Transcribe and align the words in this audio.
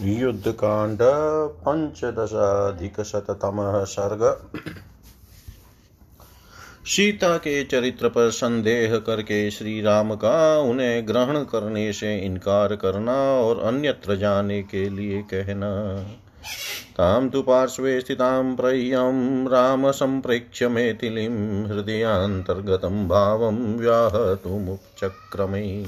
युद्धकाण्ड 0.00 0.98
पंचदशाधिकशततमः 1.60 3.84
सर्ग। 3.84 4.40
सीता 6.86 7.36
के 7.36 7.64
चरित्र 7.64 8.08
पर 8.08 8.30
संदेह 8.30 8.98
करके 8.98 9.50
श्री 9.50 9.82
राम 9.82 10.14
का 10.14 10.60
उन्हें 10.60 11.08
ग्रहण 11.08 11.44
करने 11.44 11.92
से 11.92 12.18
इनकार 12.18 12.76
करना 12.76 13.12
और 13.12 13.58
अन्यत्र 13.58 14.16
जाने 14.16 14.62
के 14.62 14.88
लिए 14.88 15.22
कहना। 15.22 16.06
तां 16.96 17.28
तु 17.28 17.42
पार्श्वे 17.42 18.00
स्थितां 18.00 18.56
प्रह्यं 18.56 19.48
राम 19.48 19.90
सम्प्रेक्ष्य 19.90 20.68
मेथिलीं 20.68 21.66
हृदयान्तर्गतं 21.66 23.08
भावं 23.08 23.78
व्याहतुमुपचक्रमे 23.78 25.86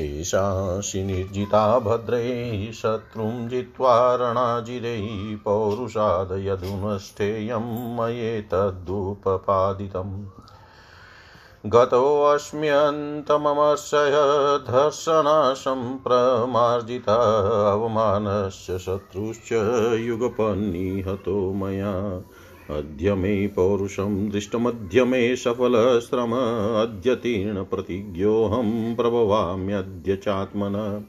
एषासि 0.00 1.04
निर्जिता 1.04 1.78
भद्रैः 1.78 2.72
शत्रुं 2.72 3.48
जित्वा 3.48 4.14
रणाजिरैः 4.14 5.38
पौरुषादयधुनष्ठेयं 5.44 7.96
मयेतदुपपादितम् 7.96 10.24
गतोऽस्म्यन्तममर्षय 11.66 14.12
धर्षणासम्प्रमार्जित 14.68 17.04
अवमानस्य 17.72 18.78
शत्रुश्च 18.78 19.48
युगपन्निहतो 20.00 21.52
मया। 21.52 22.22
अद्य 22.70 23.14
मे 23.14 23.46
पौरुषं 23.46 24.28
दृष्टमद्य 24.28 25.04
मे 25.04 25.36
सफलश्रम, 25.36 26.32
अद्य 26.82 27.14
तीर्णप्रतिज्ञोऽहं 27.14 28.96
प्रभवाम्यद्य 28.96 30.16
चात्मन। 30.16 31.04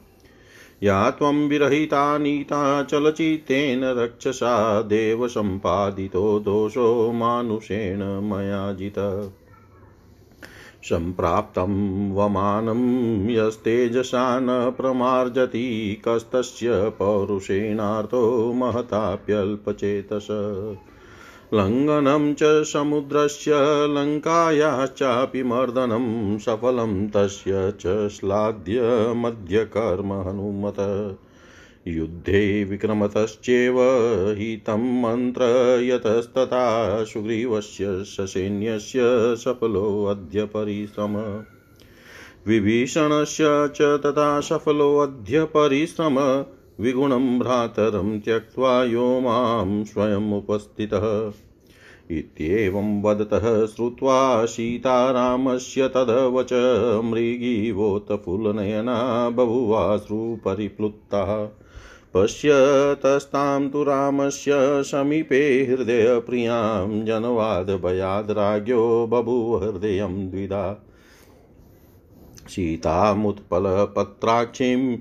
या 0.82 1.10
त्वं 1.10 1.48
विरहिता 1.48 2.18
नीता 2.18 2.82
चलचित्तेन 2.82 3.84
रक्षसा 3.84 4.82
देवसम्पादितो 4.82 6.40
दोषो 6.40 7.12
मानुषेण 7.12 7.98
मया 8.02 8.72
जित 8.72 8.94
सम्प्राप्तं 10.84 12.12
वमानं 12.12 13.30
यस्तेजसा 13.30 14.40
न 14.40 14.70
प्रमार्जति, 14.70 16.02
कस्तस्य 16.08 16.70
पौरुषेणार्थो 16.72 18.52
महताप्यल्पचेतस। 18.52 20.28
लङ्घनं 21.54 22.34
च 22.34 22.38
समुद्रस्य 22.42 23.50
लङ्कायाश्चापि 23.90 25.42
मर्दनं 25.42 26.38
सफलं, 26.38 27.08
तस्य 27.08 27.72
च 27.80 28.08
श्लाघ्यमध्यकर्म 28.08 30.12
हनुमत। 30.12 31.18
युद्धे 31.88 32.64
विक्रमतश्चेव 32.64 33.76
हितं 34.38 35.02
मन्त्रयतस्तथा 35.02 37.04
सुग्रीवस्य, 37.04 38.04
ससैन्यस्य 38.04 39.36
सफलोऽद्य 39.36 40.44
परिश्रम। 40.44 41.44
विभीषणस्य 42.46 43.44
च 43.46 43.82
तथा 43.82 44.40
सफलोऽद्य 44.40 45.44
परिश्रम। 45.44 46.44
विगुणं 46.80 47.38
भ्रातरं 47.38 48.20
त्यक्त्वा 48.20 48.84
यो 48.84 49.20
माँ 49.20 49.84
स्वयमुपस्थितः 49.84 51.32
इत्येवं 52.10 53.02
वदतः 53.02 53.66
श्रुत्वा 53.66 54.46
सीतारामस्य 54.46 55.88
तदवच 55.88 56.48
मृगीवोतफुल्लनयना 57.04 59.30
बभुवाश्रुपरिप्लुत्तः 59.30 61.48
पश्यतस्तां 62.14 63.68
तु 63.68 63.82
रामस्य 63.82 64.82
समीपे 64.82 65.68
हृदयप्रियाँ 65.70 67.04
जनवादभयाद्राज्ञो 67.04 69.06
बभूव 69.06 69.64
हृदयं 69.64 70.30
द्विधा। 70.30 70.86
सीतामुत्पलपत्राक्षीं 72.48 74.98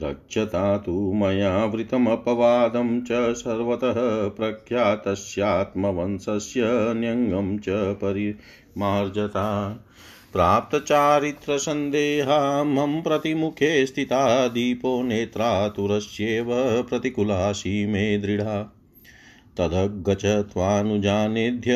रक्षता 0.02 0.78
तु 0.78 1.12
मया 1.12 1.64
वृतमपवादं 1.64 3.00
च 3.00 3.08
सर्वतः 3.12 4.28
प्रख्यातस्यात्मवंशस्य 4.28 6.62
न्यङ्गं 6.66 7.58
च 7.58 7.94
परिमार्जता। 7.94 9.76
प्राप्तचारित्रसन्देहा 10.32 12.64
मम 12.64 13.00
प्रतिमुखे 13.00 13.86
स्थिता 13.86 14.48
दीपो 14.48 15.02
नेत्रातुरस्येव 15.02 16.82
प्रतिकुलाशी 16.82 17.86
मे 17.86 18.18
दृढा। 18.18 18.76
तदगच 19.60 20.26
त्वानुजानिध्य 20.26 21.70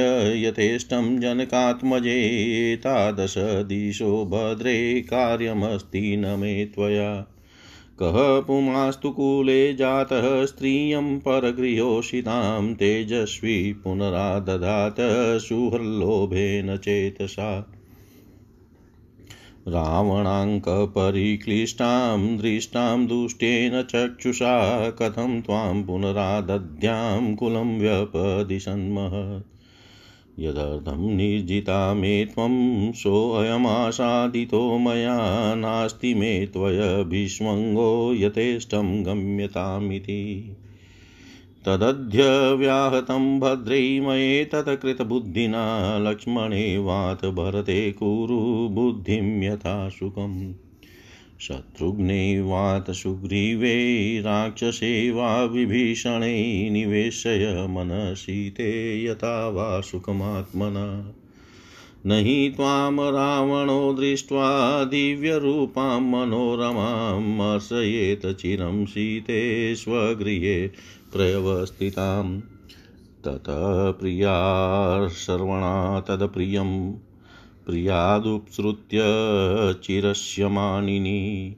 यथेष्टं 0.46 1.20
जनकात्मजे 1.20 2.76
तादश 2.76 3.34
दिशो 3.38 4.24
भद्रे 4.24 5.00
कार्यमस्ति 5.00 6.16
न 6.16 6.26
मे 6.26 6.64
त्वया। 6.64 7.26
कः 8.02 8.40
पुमास्तु 8.40 9.10
कूले 9.10 9.74
जातः 9.74 10.46
स्त्रियं 10.46 11.18
परगृहोषितां 11.18 12.74
तेजस्वी 12.74 13.72
पुनरादधात 13.72 14.96
सुहृल्लोभेन 15.40 16.76
चेतसा। 16.76 17.73
रावणाङ्कपरिक्लिष्टां 19.68 22.36
दृष्टां 22.36 23.06
दुष्टेन 23.06 23.82
चक्षुषा 23.82 24.90
कथं 24.90 25.40
त्वां 25.40 25.82
पुनरादध्यां 25.82 27.34
कुलं 27.34 27.78
व्यपदिशन्महत्। 27.78 29.46
यदर्थं 30.38 31.16
निर्जिता 31.16 31.94
मे 31.94 32.24
त्वं 32.24 32.92
सोऽयमासादितो 32.92 34.78
मया 34.78 35.54
नास्ति 35.54 36.14
मे 36.14 36.46
त्वयभिष्वङ्गो 36.46 38.14
यथेष्टं 38.14 39.04
गम्यतामिति। 39.04 40.56
तदध्य 41.66 42.22
व्याहतं 42.54 43.40
भद्रै 43.40 44.00
मयेतत्कृतबुद्धिना 44.00 45.98
लक्ष्मणे 45.98 46.78
वात 46.78 47.24
भरते 47.26 47.92
कुरु 47.92 48.68
बुद्धिं 48.68 49.42
यथा 49.42 49.88
सुखम् 49.88 50.52
शत्रुघ्ने 51.40 52.40
वात 52.40 52.90
सुग्रीवे 52.90 54.18
राक्षसे 54.20 55.10
वा 55.10 55.44
विभीषणे 55.44 56.70
निवेशय 56.70 57.66
मनसि 57.70 58.54
ते 58.56 59.04
यथा 59.04 59.48
वा 59.48 59.80
सुखमात्मना। 59.80 61.14
न 62.06 62.12
हि 62.12 62.52
त्वां 62.56 62.92
रावणो 62.92 63.92
दृष्ट्वा 63.92 64.84
दिव्यरूपां 64.84 66.00
मनोरमाम् 66.00 67.40
अर्शयेत 67.40 68.26
चिरं 68.26 68.84
सीते 68.84 69.74
स्वगृहे 69.74 70.68
प्रवस्थितां 71.16 72.40
ततः 73.24 73.90
प्रिया 73.90 74.34
सर्वणा 75.08 76.00
तदप्रियं 76.00 76.92
प्रियादुपसृत्य 77.66 79.00
चिरस्य 79.84 80.48
मानिनी 80.48 81.56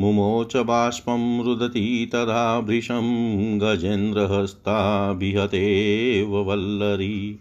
मुमोच 0.00 0.56
बाष्पं 0.56 1.44
रुदति 1.44 2.10
तदा 2.12 2.60
भृशं 2.60 3.58
गजेन्द्रहस्ताभिहतेव 3.58 6.36
वल्लरी। 6.36 7.38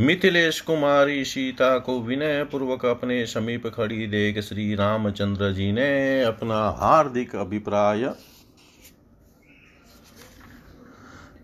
मिथिलेश 0.00 0.60
कुमारी 0.60 1.24
सीता 1.24 1.78
को 1.78 2.00
विनय 2.00 2.44
पूर्वक 2.44 2.84
अपने 2.84 3.26
समीप 3.26 3.66
खड़ी 3.66 4.06
देख 4.06 4.40
श्री 4.40 4.74
रामचंद्र 4.74 5.52
जी 5.52 5.72
ने 5.72 6.22
अपना 6.22 6.58
हार्दिक 6.70 7.36
अभिप्राय 7.36 8.10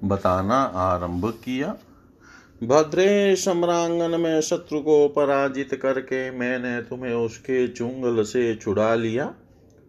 बताना 0.05 0.61
आरंभ 0.63 1.31
किया। 1.45 1.77
भद्रे 2.63 3.37
सम्रांगन 3.37 4.21
में 4.21 4.41
शत्रु 4.41 4.81
को 4.81 5.09
पराजित 5.09 5.75
करके 5.75 6.31
मैंने 6.31 6.83
तुम्हें 6.83 7.15
उसके 7.15 7.69
चुंगल 7.69 8.23
से 8.23 8.55
छुड़ा 8.57 8.95
लिया। 8.95 9.35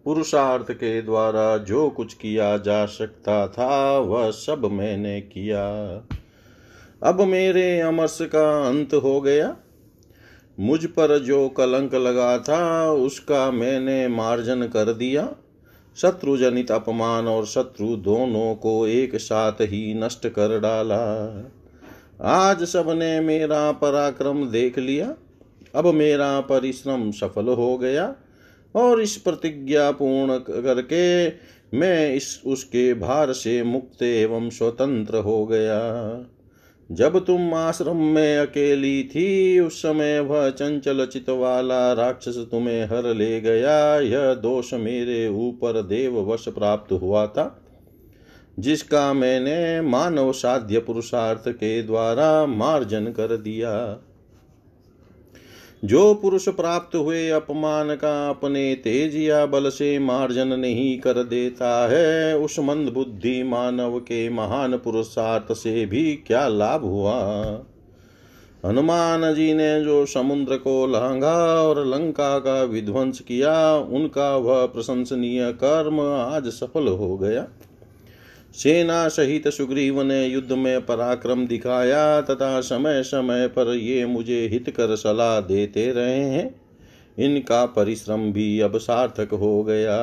पुरुषार्थ 0.04 0.72
के 0.72 1.02
द्वारा 1.02 1.56
जो 1.58 1.90
कुछ 1.90 2.14
किया 2.14 2.56
जा 2.56 2.86
सकता 2.86 3.48
था, 3.48 3.98
वह 3.98 4.30
सब 4.30 4.68
मैंने 4.72 5.20
किया। 5.20 5.64
अब 7.04 7.20
मेरे 7.20 7.80
अमरस 7.80 8.18
का 8.22 8.68
अंत 8.68 8.94
हो 8.94 9.20
गया। 9.20 9.56
मुझ 10.60 10.86
पर 10.86 11.18
जो 11.18 11.48
कलंक 11.48 11.94
लगा 11.94 12.38
था, 12.38 12.92
उसका 12.92 13.50
मैंने 13.50 14.08
मार्जन 14.08 14.62
कर 14.62 14.92
दिया। 14.92 15.36
शत्रु 15.96 16.36
जनित 16.36 16.70
अपमान 16.70 17.26
और 17.26 17.46
शत्रु 17.46 17.96
दोनों 17.96 18.54
को 18.54 18.86
एक 18.86 19.16
साथ 19.16 19.52
ही 19.52 19.94
नष्ट 19.94 20.26
कर 20.26 20.60
डाला। 20.60 21.02
आज 22.22 22.62
सबने 22.62 23.20
मेरा 23.20 23.72
पराक्रम 23.72 24.44
देख 24.44 24.78
लिया। 24.78 25.14
अब 25.74 25.86
मेरा 25.86 26.40
परिश्रम 26.40 27.10
सफल 27.10 27.46
हो 27.46 27.78
गया 27.78 28.14
और 28.74 29.00
इस 29.00 29.16
प्रतिज्ञा 29.16 29.90
पूर्ण 29.90 30.38
करके 30.38 31.28
मैं 31.78 32.14
इस, 32.14 32.42
उसके 32.46 32.94
भार 32.94 33.32
से 33.32 33.62
मुक्त 33.62 34.02
एवं 34.02 34.50
स्वतंत्र 34.50 35.16
हो 35.16 35.46
गया। 35.46 35.80
जब 36.92 37.24
तुम 37.24 37.54
आश्रम 37.54 37.96
में 37.96 38.38
अकेली 38.38 39.04
थी, 39.04 39.60
उस 39.60 39.82
समय 39.82 40.20
वह 40.20 40.50
चंचल 40.50 41.06
चित 41.06 41.30
वाला 41.30 41.92
राक्षस 41.92 42.36
तुम्हें 42.50 42.84
हर 42.84 43.14
ले 43.14 43.40
गया। 43.40 44.00
यह 44.00 44.34
दोष 44.34 44.74
मेरे 44.74 45.28
ऊपर 45.28 45.82
देव 45.82 46.32
वश 46.32 46.48
प्राप्त 46.48 46.92
हुआ 46.92 47.26
था, 47.26 47.60
जिसका 48.58 49.12
मैंने 49.12 49.80
मानव 49.80 50.32
साध्य 50.32 50.78
पुरुषार्थ 50.78 51.48
के 51.48 51.82
द्वारा 51.82 52.46
मार्जन 52.46 53.06
कर 53.06 53.36
दिया। 53.36 53.72
जो 55.84 56.14
पुरुष 56.14 56.48
प्राप्त 56.48 56.96
हुए 56.96 57.30
अपमान 57.30 57.94
का 57.94 58.28
अपने 58.28 58.74
तेज 58.74 59.16
या 59.16 59.46
बल 59.46 59.70
से 59.70 59.98
मार्जन 59.98 60.48
नहीं 60.48 60.98
कर 60.98 61.12
देता 61.12 61.88
है, 61.88 62.38
उस 62.38 62.58
मंद 62.58 62.88
बुद्धि 62.88 63.42
मानव 63.42 63.98
के 63.98 64.28
महान 64.30 64.76
पुरुषार्थ 64.76 65.52
से 65.52 65.86
भी 65.86 66.16
क्या 66.16 66.48
लाभ 66.48 66.84
हुआ? 66.84 67.20
हनुमान 68.64 69.34
जी 69.34 69.54
ने 69.54 69.84
जो 69.84 70.06
समुद्र 70.06 70.56
को 70.56 70.86
लांघा 70.86 71.62
और 71.62 71.86
लंका 71.86 72.38
का 72.38 72.62
विध्वंस 72.62 73.20
किया, 73.20 73.76
उनका 73.76 74.36
वह 74.36 74.66
प्रशंसनीय 74.66 75.52
कर्म 75.52 76.00
आज 76.00 76.48
सफल 76.48 76.88
हो 76.88 77.18
गया। 77.18 77.46
सेना 78.54 79.08
सहित 79.08 79.48
सुग्रीव 79.48 80.02
ने 80.02 80.26
युद्ध 80.26 80.52
में 80.52 80.86
पराक्रम 80.86 81.46
दिखाया, 81.46 82.20
तथा 82.20 82.60
समय 82.60 83.02
समय 83.02 83.46
पर 83.46 83.74
ये 83.74 84.06
मुझे 84.06 84.48
हित 84.48 84.70
कर 84.70 84.96
सलाह 84.96 85.40
देते 85.40 85.92
रहे 85.92 86.20
हैं। 86.20 86.60
इनका 87.18 87.66
परिश्रम 87.66 88.32
भी 88.32 88.60
अब 88.60 88.78
सार्थक 88.78 89.34
हो 89.34 89.62
गया। 89.64 89.98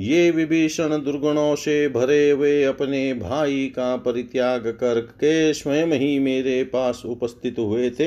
ये 0.00 0.30
विभीषण 0.30 0.88
दुर्गुणों 0.88 1.54
से 1.54 1.88
भरे 1.88 2.30
हुए 2.30 2.64
अपने 2.64 3.14
भाई 3.14 3.66
का 3.66 3.96
परित्याग 3.96 4.66
करके 4.80 5.54
स्वयं 5.54 5.86
ही 5.86 6.18
मेरे 6.18 6.64
पास 6.64 7.02
उपस्थित 7.06 7.58
हुए 7.58 7.90
थे। 7.90 8.06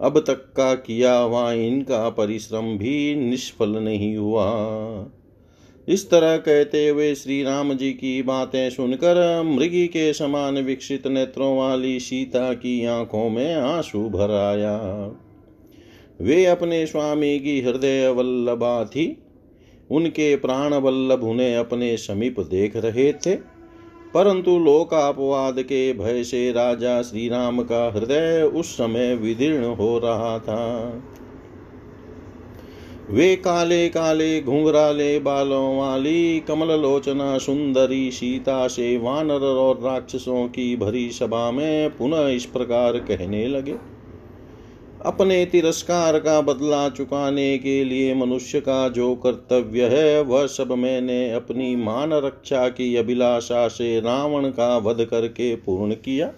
अब 0.00 0.24
तक 0.26 0.52
का 0.56 0.74
किया 0.74 1.14
हुआ 1.14 1.52
इनका 1.52 2.08
परिश्रम 2.10 2.78
भी 2.78 3.14
निष्फल 3.14 3.70
नहीं 3.70 4.16
हुआ। 4.16 4.46
इस 5.88 6.10
तरह 6.10 6.36
कहते 6.36 6.88
हुए 6.88 7.14
श्री 7.14 7.42
राम 7.42 7.72
जी 7.72 7.90
की 7.90 8.22
बातें 8.22 8.70
सुनकर 8.70 9.42
मृगी 9.42 9.86
के 9.86 10.12
समान 10.12 10.58
विकसित 10.58 11.06
नेत्रों 11.06 11.58
वाली 11.58 12.00
सीता 12.00 12.54
की 12.54 12.86
आँखों 12.86 13.30
में 13.30 13.54
आँसू 13.54 14.08
भर 14.08 14.30
आया। 14.30 14.76
वे 16.20 16.46
अपने 16.46 16.86
स्वामी 16.86 17.38
की 17.38 17.60
हृदय 17.60 18.08
वल्लभा 18.08 18.84
थी। 18.84 19.22
उनके 19.90 20.36
प्राण 20.36 20.74
वल्लभ 20.74 21.24
उन्हें 21.24 21.56
अपने 21.56 21.96
समीप 21.96 22.40
देख 22.40 22.76
रहे 22.76 23.12
थे। 23.12 23.34
परंतु 24.14 24.58
लोकापवाद 24.58 25.56
के 25.58 25.92
भय 25.92 26.24
से 26.24 26.52
राजा 26.52 27.02
श्री 27.02 27.28
राम 27.28 27.62
का 27.62 27.92
हृदय 27.94 28.50
उस 28.54 28.74
समय 28.74 29.14
विदीर्ण 29.14 29.64
हो 29.64 29.98
रहा 29.98 30.38
था। 30.38 30.92
वे 33.12 33.36
काले 33.36 33.88
काले 33.88 34.40
घुंघराले 34.40 35.18
बालों 35.18 35.78
वाली 35.78 36.40
कमल 36.40 36.80
लोचना 36.80 37.38
सुंदरी 37.38 38.10
सीता 38.10 38.68
से 38.68 38.96
वानर 38.98 39.44
और 39.44 39.80
राक्षसों 39.80 40.48
की 40.48 40.76
भरी 40.76 41.10
सभा 41.10 41.50
में 41.50 41.90
पुनः 41.90 42.28
इस 42.28 42.44
प्रकार 42.44 42.92
कहने 42.98 43.46
लगे। 43.48 43.74
अपने 45.06 45.44
तिरस्कार 45.44 46.18
का 46.18 46.40
बदला 46.40 46.88
चुकाने 46.88 47.58
के 47.58 47.84
लिए 47.84 48.14
मनुष्य 48.14 48.60
का 48.60 48.88
जो 48.88 49.14
कर्तव्य 49.14 49.88
है, 49.88 50.22
वह 50.22 50.46
सब 50.46 50.72
मैंने 50.72 51.32
अपनी 51.32 51.76
मान 51.76 52.12
रक्षा 52.12 52.68
की 52.68 52.96
अभिलाषा 52.96 53.68
से 53.68 54.00
रावण 54.00 54.48
का 54.48 54.76
वध 54.76 55.04
करके 55.04 55.54
पूर्ण 55.56 55.94
किया। 55.94 56.32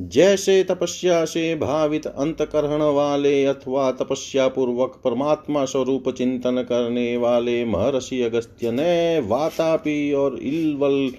जैसे 0.00 0.64
तपस्या 0.64 1.24
से 1.24 1.54
भावित 1.54 2.06
अंतकरण 2.06 2.82
वाले 2.82 3.44
अथवा 3.44 3.92
तपस्या 3.92 4.48
पूर्वक 4.48 5.00
परमात्मा 5.04 5.64
स्वरूप 5.64 6.10
चिंतन 6.10 6.66
करने 6.68 7.16
वाले 7.16 7.64
महर्षि 7.64 8.22
अगस्त्य 8.22 8.70
ने 8.70 9.20
वातापी 9.20 10.12
और 10.12 10.38
इलवल 10.38 11.12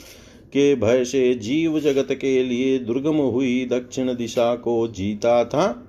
के 0.47 0.75
भय 0.75 1.05
से 1.05 1.33
जीव 1.33 1.79
जगत 1.79 2.07
के 2.11 2.43
लिए 2.43 2.79
दुर्गम 2.79 3.15
हुई 3.15 3.65
दक्षिण 3.65 4.15
दिशा 4.15 4.55
को 4.55 4.87
जीता 4.87 5.45
था। 5.45 5.87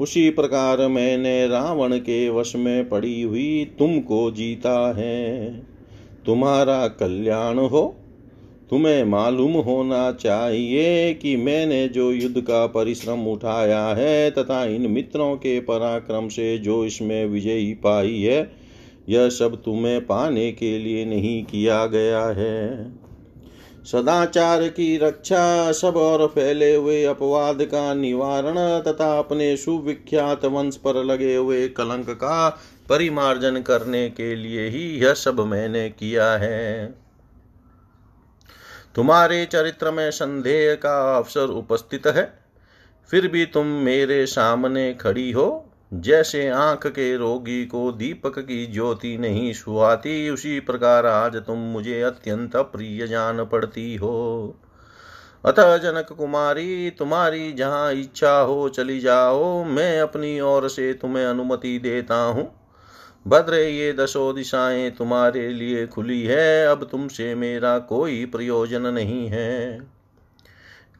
उसी 0.00 0.30
प्रकार 0.30 0.88
मैंने 0.88 1.46
रावण 1.46 1.98
के 1.98 2.28
वश 2.28 2.56
में 2.56 2.88
पड़ी 2.88 3.22
हुई 3.22 3.64
तुमको 3.78 4.30
जीता 4.30 4.96
है। 4.96 5.50
तुम्हारा 6.26 6.88
कल्याण 6.88 7.58
हो। 7.58 7.96
तुम्हें 8.70 9.04
मालूम 9.04 9.52
होना 9.52 10.10
चाहिए 10.12 11.14
कि 11.14 11.36
मैंने 11.36 11.86
जो 11.88 12.10
युद्ध 12.12 12.40
का 12.40 12.66
परिश्रम 12.66 13.26
उठाया 13.26 13.86
है 13.94 14.30
तथा 14.30 14.64
इन 14.64 14.90
मित्रों 14.90 15.34
के 15.36 15.58
पराक्रम 15.60 16.28
से 16.28 16.58
जो 16.58 16.84
इसमें 16.84 17.26
विजयी 17.26 17.72
पाई 17.74 18.20
है, 18.22 18.50
यह 19.08 19.28
सब 19.28 19.62
तुम्हें 19.62 20.00
पाने 20.06 20.50
के 20.52 20.78
लिए 20.78 21.04
नहीं 21.04 21.42
किया 21.44 21.86
गया 21.86 22.24
है। 22.36 22.92
सदाचार 23.84 24.68
की 24.68 24.96
रक्षा, 24.96 25.72
सब 25.72 25.96
और 25.96 26.26
फैले 26.26 26.74
हुए 26.74 27.04
अपवाद 27.04 27.62
का 27.62 27.94
निवारण 27.94 28.56
तथा 28.82 29.18
अपने 29.18 29.56
सुविख्यात 29.56 30.44
वंश 30.44 30.76
पर 30.76 31.04
लगे 31.04 31.34
हुए 31.36 31.66
कलंक 31.68 32.10
का 32.10 32.48
परिमार्जन 32.88 33.60
करने 33.60 34.08
के 34.10 34.34
लिए 34.34 34.68
ही 34.68 34.88
यह 35.00 35.14
सब 35.14 35.40
मैंने 35.40 35.88
किया 35.90 36.30
है। 36.36 37.07
तुम्हारे 38.94 39.44
चरित्र 39.44 39.90
में 39.90 40.10
संदेह 40.10 40.74
का 40.74 41.16
अवसर 41.16 41.46
उपस्थित 41.46 42.06
है। 42.06 42.38
फिर 43.10 43.28
भी 43.28 43.46
तुम 43.46 43.66
मेरे 43.66 44.26
सामने 44.26 44.94
खड़ी 44.94 45.32
हो। 45.32 45.64
जैसे 45.94 46.48
आँख 46.48 46.86
के 46.86 47.16
रोगी 47.16 47.66
को 47.66 47.92
दीपक 47.92 48.38
की 48.38 48.66
ज्योति 48.66 49.18
नहीं 49.18 49.52
सुहाती, 49.52 50.30
उसी 50.30 50.60
प्रकार 50.60 51.06
आज 51.06 51.36
तुम 51.36 51.58
मुझे 51.58 52.02
अत्यंत 52.02 52.56
प्रिय 52.56 53.06
जान 53.06 53.44
पड़ती 53.44 53.96
हो। 53.96 54.56
अतः 55.44 55.76
जनक 55.76 56.12
कुमारी, 56.12 56.90
तुम्हारी 56.90 57.52
जहाँ 57.52 57.92
इच्छा 57.92 58.38
हो 58.38 58.68
चली 58.68 59.00
जाओ। 59.00 59.64
मैं 59.64 60.00
अपनी 60.00 60.40
ओर 60.40 60.68
से 60.68 60.92
तुम्हें 60.92 61.24
अनुमति 61.24 61.78
देता 61.78 62.16
हूँ। 62.16 62.67
भद्र 63.28 63.54
ये 63.54 63.92
दसो 63.92 64.32
दिशाएँ 64.32 64.90
तुम्हारे 64.90 65.48
लिए 65.48 65.86
खुली 65.86 66.22
है, 66.22 66.66
अब 66.66 66.88
तुमसे 66.90 67.34
मेरा 67.34 67.78
कोई 67.78 68.24
प्रयोजन 68.24 68.82
नहीं 68.82 69.28
है। 69.28 69.80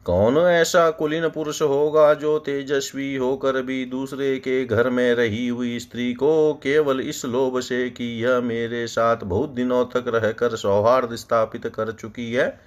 कौन 0.05 0.37
ऐसा 0.37 0.89
कुलीन 0.89 1.27
पुरुष 1.29 1.61
होगा 1.61 2.13
जो 2.13 2.37
तेजस्वी 2.39 3.15
होकर 3.15 3.61
भी 3.61 3.85
दूसरे 3.85 4.37
के 4.37 4.65
घर 4.65 4.89
में 4.89 5.13
रही 5.15 5.47
हुई 5.47 5.79
स्त्री 5.79 6.13
को 6.13 6.53
केवल 6.53 6.99
इस 6.99 7.25
लोभ 7.25 7.59
से 7.59 7.89
कि 7.89 8.23
यह 8.25 8.39
मेरे 8.39 8.87
साथ 8.87 9.17
बहुत 9.23 9.49
दिनों 9.49 9.85
तक 9.85 10.03
रहकर 10.07 10.55
सौहार्द 10.55 11.15
स्थापित 11.15 11.67
कर 11.67 11.91
चुकी 11.91 12.33
है, 12.33 12.59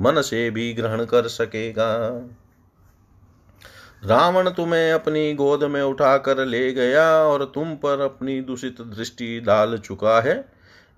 मन 0.00 0.20
से 0.20 0.50
भी 0.50 0.72
ग्रहण 0.72 1.04
कर 1.04 1.28
सकेगा। 1.28 1.90
रावण 4.04 4.50
तुम्हें 4.50 4.92
अपनी 4.92 5.34
गोद 5.34 5.64
में 5.64 5.82
उठाकर 5.82 6.46
ले 6.46 6.72
गया 6.72 7.22
और 7.22 7.44
तुम 7.54 7.74
पर 7.74 8.00
अपनी 8.00 8.40
दूषित 8.40 8.80
दृष्टि 8.80 9.40
डाल 9.40 9.78
चुका 9.78 10.20
है। 10.20 10.52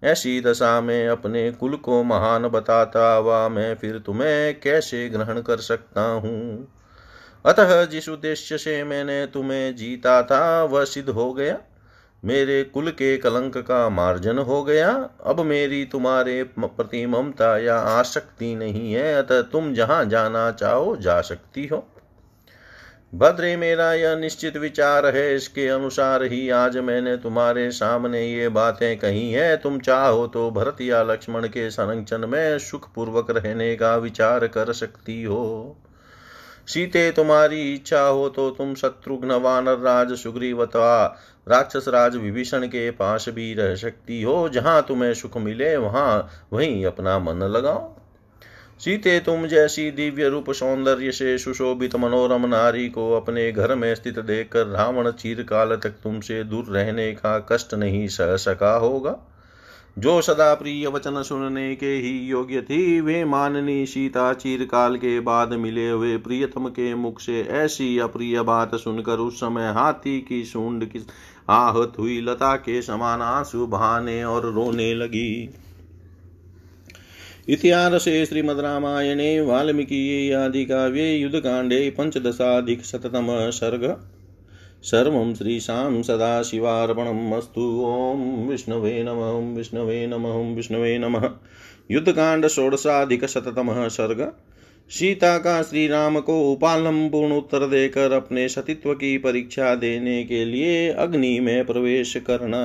ऐसी 0.05 0.41
दशा 0.41 0.81
में 0.81 1.09
अपने 1.09 1.51
कुल 1.51 1.77
को 1.77 2.03
महान 2.03 2.49
बताता 2.49 3.15
हुआ 3.15 3.49
मैं 3.49 3.75
फिर 3.75 3.99
तुम्हें 3.99 4.61
कैसे 4.61 5.09
ग्रहण 5.09 5.41
कर 5.41 5.57
सकता 5.57 6.03
हूँ? 6.03 6.69
अतः 7.47 7.85
जिस 7.85 8.09
उद्देश्य 8.09 8.59
से 8.59 8.85
मैंने 8.85 9.27
तुम्हें 9.27 9.77
जीता 9.77 10.23
था, 10.23 10.65
वह 10.65 10.85
सिद्ध 10.85 11.11
हो 11.11 11.33
गया। 11.33 11.59
मेरे 12.25 12.65
कुल 12.65 12.91
के 12.91 13.17
कलंक 13.17 13.59
का 13.59 13.89
मार्जन 13.89 14.39
हो 14.39 14.65
गया। 14.65 15.11
अब 15.27 15.41
मेरी 15.41 15.85
तुम्हारे 15.85 16.43
प्रति 16.59 17.07
ममता 17.07 17.59
या 17.59 17.79
आसक्ति 17.79 18.55
नहीं 18.55 18.93
है, 18.93 19.15
अतः 19.15 19.43
तुम 19.43 19.75
जहाँ 19.75 20.05
जाना 20.05 20.51
चाहो 20.51 20.97
जा 20.97 21.21
सकती 21.21 21.67
हो। 21.67 21.89
भद्रे 23.13 23.57
मेरा 23.57 23.93
यह 23.93 24.15
निश्चित 24.17 24.57
विचार 24.57 25.07
है, 25.07 25.35
इसके 25.37 25.67
अनुसार 25.69 26.23
ही 26.23 26.49
आज 26.51 26.77
मैंने 26.77 27.17
तुम्हारे 27.17 27.71
सामने 27.71 28.25
ये 28.25 28.49
बातें 28.49 28.99
कही 28.99 29.31
है। 29.33 29.57
तुम 29.57 29.79
चाहो 29.81 30.27
तो 30.27 30.51
भरत 30.51 30.81
या 30.81 31.03
लक्ष्मण 31.03 31.47
के 31.49 31.69
संरक्षण 31.71 32.27
में 32.27 32.59
सुख 32.61 32.89
पूर्वक 32.95 33.31
रहने 33.31 33.75
का 33.77 33.95
विचार 33.97 34.47
कर 34.47 34.73
सकती 34.73 35.23
हो। 35.23 35.77
सीते, 36.69 37.11
तुम्हारी 37.13 37.73
इच्छा 37.75 38.01
हो 38.01 38.29
तो 38.29 38.51
तुम 38.51 38.75
शत्रुघ्न 38.75 39.33
वानर 39.35 39.79
राज 39.79 40.13
सुग्रीव 40.15 40.67
अथवा 40.67 41.05
राक्षस 41.47 41.89
राज 41.89 42.17
विभीषण 42.17 42.67
के 42.67 42.91
पास 42.91 43.29
भी 43.29 43.53
रह 43.55 43.75
सकती 43.77 44.23
हो। 44.23 44.49
जहाँ 44.49 44.83
तुम्हें 44.89 45.13
सुख 45.15 45.37
मिले, 45.39 45.77
वहाँ 45.77 46.29
वहीं 46.53 46.85
अपना 46.87 47.19
मन 47.19 47.43
लगाओ। 47.49 47.95
सीते 48.83 49.21
तुम 49.21 49.47
जैसी 49.47 49.91
दिव्य 49.91 50.29
रूप 50.29 50.51
सौंदर्य 50.51 51.13
से 51.13 51.39
सुशोभित 51.39 51.97
मनोरम 51.97 52.47
नारी 52.47 52.89
को 52.89 53.13
अपने 53.13 53.53
घर 53.53 53.75
में 53.75 53.95
स्थित 53.95 54.19
देखकर 54.19 54.67
रावण 54.67 55.11
चीरकाल 55.11 55.77
तक 55.77 55.91
तुमसे 55.91 56.45
दूर 56.45 56.65
रहने 56.65 57.13
का 57.13 57.47
कष्ट 57.53 57.75
नहीं 57.75 58.09
सह 58.09 58.37
सका 58.37 58.77
होगा। 58.77 59.17
जो 59.99 60.23
सदा 60.23 60.55
प्रिय 60.55 60.87
वचन 60.87 61.23
सुनने 61.23 61.75
के 61.75 61.87
ही 61.87 62.27
योग्य 62.27 62.63
थी, 62.63 63.01
वे 63.01 63.25
माननी 63.25 63.87
सीता 63.87 64.33
चीरकाल 64.33 64.97
के 64.97 65.21
बाद 65.21 65.53
मिले 65.53 65.91
हुए 65.91 66.17
प्रियतम 66.17 66.69
के 66.69 66.95
मुख 66.95 67.21
से 67.21 67.41
ऐसी 67.41 67.99
अप्रिय 67.99 68.43
बात 68.43 68.75
सुनकर 68.75 69.19
उस 69.19 69.37
समय 69.37 69.73
हाथी 69.73 70.21
की 70.21 70.45
सूंड 70.45 70.85
की 70.85 71.07
आहत 71.49 71.93
हुई, 71.99 72.21
लता 72.21 72.57
के 72.57 72.83
समान 72.83 73.23
आँसू 73.23 73.67
बहाने 73.67 74.25
और 74.25 74.53
रोने 74.53 74.95
लगी। 74.95 75.55
इतिहासे 77.49 78.27
श्रीमद्रामायणे 78.27 79.41
वाल्मीकि 79.41 80.33
आदि 80.33 80.65
काव्ये 80.65 81.17
युद्धकाण्डे 81.17 81.91
पञ्चदशाधिकशततम 81.91 83.51
सर्ग। 83.51 84.07
सर्वं 84.83 85.35
श्रीशां 85.35 86.03
सदाशिवार्पणम् 86.03 87.33
अस्तु। 87.33 87.85
ॐ 87.87 88.49
विष्णवे 88.49 89.03
नमः 89.03 89.57
विष्णवे 89.57 90.07
नमः 90.07 90.55
विष्णवे 90.55 90.99
नमः। 90.99 91.31
युद्धकांड 91.91 92.47
षोडशाधिकशततमः 92.47 93.89
सर्ग। 93.89 94.33
सीता 94.91 95.39
का 95.39 95.63
श्री 95.63 95.87
राम 95.89 96.21
को 96.21 96.53
उपालम 96.53 97.09
पूर्ण 97.09 97.33
उत्तर 97.33 97.67
देकर 97.67 98.13
अपने 98.13 98.49
सतीत्व 98.49 98.95
की 98.95 99.19
परीक्षा 99.19 99.75
देने 99.75 100.25
के 100.25 100.45
लिए 100.45 100.89
अग्नि 100.89 101.41
में 101.41 101.65
प्रवेश 101.65 102.17
करना। 102.17 102.63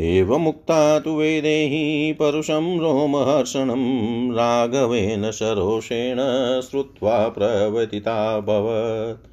एवमुक्ता 0.00 0.98
तु 0.98 1.16
वेदेहि 1.16 2.12
परुषं 2.18 2.78
रोमहर्षणं 2.80 3.82
राघवेन 4.34 5.30
सरोषेण 5.30 6.18
श्रुत्वा 6.68 7.28
प्रवतिताभवत् 7.28 9.28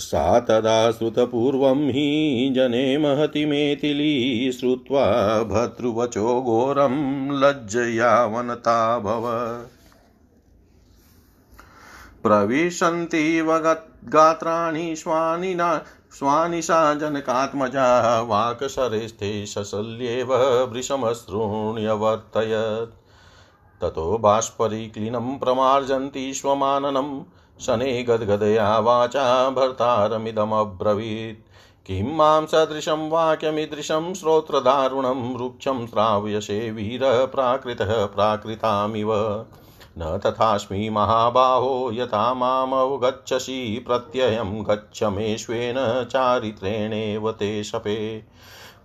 सा 0.00 0.38
तदा 0.48 0.90
श्रुतपूर्वं 0.90 1.88
हि 1.90 2.52
जने 2.56 2.96
महति 2.98 3.44
मेथिली 3.46 4.52
श्रुत्वा 4.52 5.04
भर्तृवचो 5.50 6.40
घोरं 6.42 6.96
लज्जयावनताभवत् 7.42 9.72
प्रविशन्तीव 12.22 13.52
गात्राणि 14.14 14.94
स्वानिना 14.96 15.68
स्वानिशा 16.14 16.94
जनकात्मजा 16.94 18.20
वाक्सरेस्थे 18.20 19.46
शशल्येव 19.46 20.34
वृषमश्रूण्यवर्तयत्। 20.72 23.02
ततो 23.82 24.18
बाष्परिक्लिनं 24.18 25.38
प्रमार्जन्ति 25.38 26.34
स्वमाननं। 26.34 27.24
शने 27.60 28.02
गद्गदया 28.02 28.78
वाचा 28.78 29.50
भर्तारमिदमब्रवीत्। 29.50 31.46
किं 31.86 32.16
माँ 32.16 32.46
सदृशं 32.46 33.10
वाक्यमीदृशं 33.10 34.14
श्रोत्रदारुणं 34.14 35.36
रुक्षं 35.36 35.86
श्राव्यसे 35.86 36.70
वीरः 36.70 37.26
प्राकृतः 37.26 38.06
प्राकृतामिव। 38.06 39.14
न 39.98 40.20
तथास्मि 40.24 40.90
महाबाहो, 40.90 41.90
यथा 41.92 42.34
मामवगच्छसि 42.34 43.84
प्रत्ययं 43.86 44.64
गच्छ 44.64 45.02
मे 45.02 45.38
स्वेन 45.38 46.04
चारित्रेणेव 46.04 47.32
ते 47.32 47.64
शपे। 47.64 48.22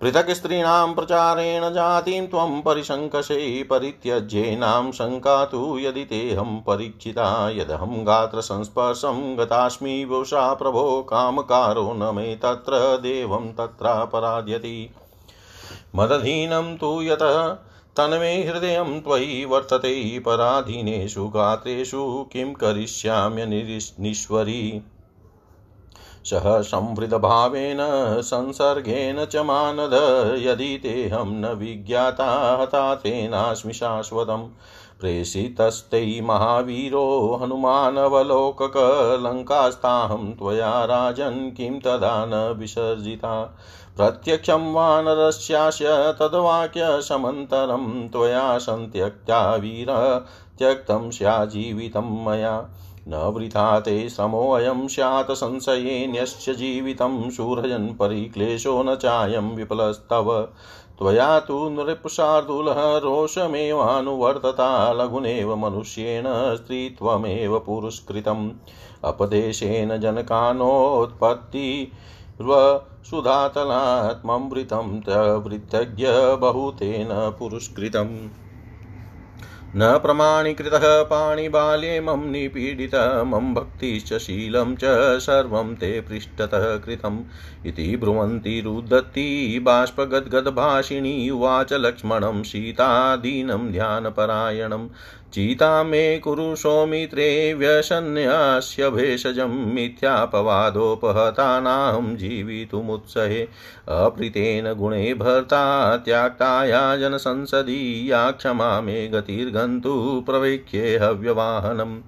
पृथक् 0.01 0.30
स्त्रीणां 0.30 0.94
प्रचारेण 0.94 1.74
जातिं 1.74 2.28
त्वं 2.28 2.62
परिशङ्कषे 2.62 3.63
परित्यज्येनां 3.63 4.92
शङ्का 4.92 5.46
तु 5.46 5.80
यदि 5.80 6.06
तेऽहं 6.06 6.62
परीक्षिता 6.62 7.50
यदहं 7.50 8.08
गात्रसंस्पर्शं 8.08 9.38
गतास्मि 9.38 10.06
वुषा 10.06 10.54
प्रभो, 10.54 11.01
कामकारो 11.01 11.94
न 11.94 12.16
मे 12.16 12.36
तत्र, 12.36 12.98
देवं 12.98 13.54
तत्रापराध्यति। 13.54 14.89
मदधीनं 15.96 16.78
तु 16.78 17.01
यतः 17.01 17.58
तन्मे 18.00 18.44
हृदयं 18.44 19.01
त्वयि 19.01 19.46
वर्तते 19.46 20.20
पराधीनेषु 20.20 21.27
गात्रेषु 21.27 22.25
किं 22.34 22.53
करिष्याम्यनिश्वरी 22.53 24.82
सः 26.25 26.62
संवृतभावेन 26.62 27.77
संसर्गेण 28.22 29.25
च 29.25 29.36
मानद, 29.36 30.36
यदि 30.39 30.77
तेऽहं 30.77 31.25
न 31.25 31.46
विज्ञाता 31.46 32.58
हता 32.62 32.96
तेनास्मि 32.96 33.74
शाश्वतम्। 33.74 34.50
प्रेषितस्ते 35.00 36.22
महावीरो 36.22 37.39
हनुमानवलोककलङ्कास्ताहं 37.44 40.34
त्वया 40.34 40.86
राजन् 40.86 41.51
किं 41.51 41.79
तदा 41.79 42.25
न 42.25 42.56
विसर्जिता। 42.60 43.58
प्रत्यक्षं 44.00 44.74
वानरस्यास्य 44.74 45.86
तद्वाक्यसमन्तरं 46.20 48.10
त्वया 48.10 48.58
सन्त्यक्त्या 48.58 49.56
वीर, 49.56 50.25
त्यक्तं 50.58 51.12
स्याजीवितं 51.12 52.25
मया। 52.25 52.70
न 53.08 53.15
वृथा 53.15 53.79
ते 53.79 54.10
श्रमोऽयं 54.10 54.88
स्यात् 54.88 55.32
संशयेन्यश्च 55.32 56.50
जीवितं 56.50 57.29
शूरजन् 57.29 57.98
परिक्लेशो 57.98 58.84
न 58.84 58.96
चायं 58.96 59.56
विफलस्तव। 59.56 60.41
त्वया 61.00 61.39
तु 61.39 61.70
नृपशार्दूलः 61.70 62.98
रोषमेवानुवर्तता, 62.98 64.94
लघुनेव 64.94 65.56
मनुष्येण 65.56 66.24
स्त्रीत्वमेव 66.56 67.60
पुरस्कृतम्। 67.60 68.50
अपदेशेन 69.06 69.98
जनकानोत्पत्ति 69.98 71.91
सुधातलात्ममृतं 72.41 75.01
तवृतज्ञ 75.01 76.36
बहुतेन 76.36 77.08
पुरस्कृतम्। 77.12 78.29
न 79.75 79.98
प्रमाणीकृतः 79.98 81.03
पाणिबाल्ये 81.03 82.01
मम 82.01 82.29
निपीडित 82.29 83.24
मम 83.27 83.53
भक्तिश्च 83.53 84.13
शीलं 84.13 84.75
च 84.75 84.79
सर्वं 85.19 85.75
ते 85.75 86.01
पृष्ठतः 86.01 86.77
कृतम् 86.77 87.19
इति 87.65 87.96
ब्रुवन्ति 87.96 88.62
रुदत्ति 88.62 89.60
बाष्पगद्गद्भाषिणी 89.63 91.29
उवाच 91.29 91.74
लक्ष्मणं 91.74 92.43
सीतादीनं 92.43 93.72
ध्यानपरायणं 93.72 94.88
चिता 95.33 95.83
मे 95.83 96.19
कुरु 96.19 96.55
सौमित्रे 96.55 97.53
व्यसन्यास्य 97.53 98.89
भेषजं 98.89 99.74
मिथ्यापवादोपहतानां 99.74 102.15
जीवितुमुत्सहे। 102.15 103.48
अप्रीतेन 103.88 104.74
गुणे 104.74 105.13
भर्ता 105.13 105.98
त्याक्ताया 105.98 106.98
जनसंसदीया 106.98 108.31
क्षमा 108.31 108.81
मे 108.81 109.07
गतिर्गन्तु 109.07 110.24
प्रवेक्ष्ये 110.25 110.98
हव्यवाहनम्। 110.98 112.01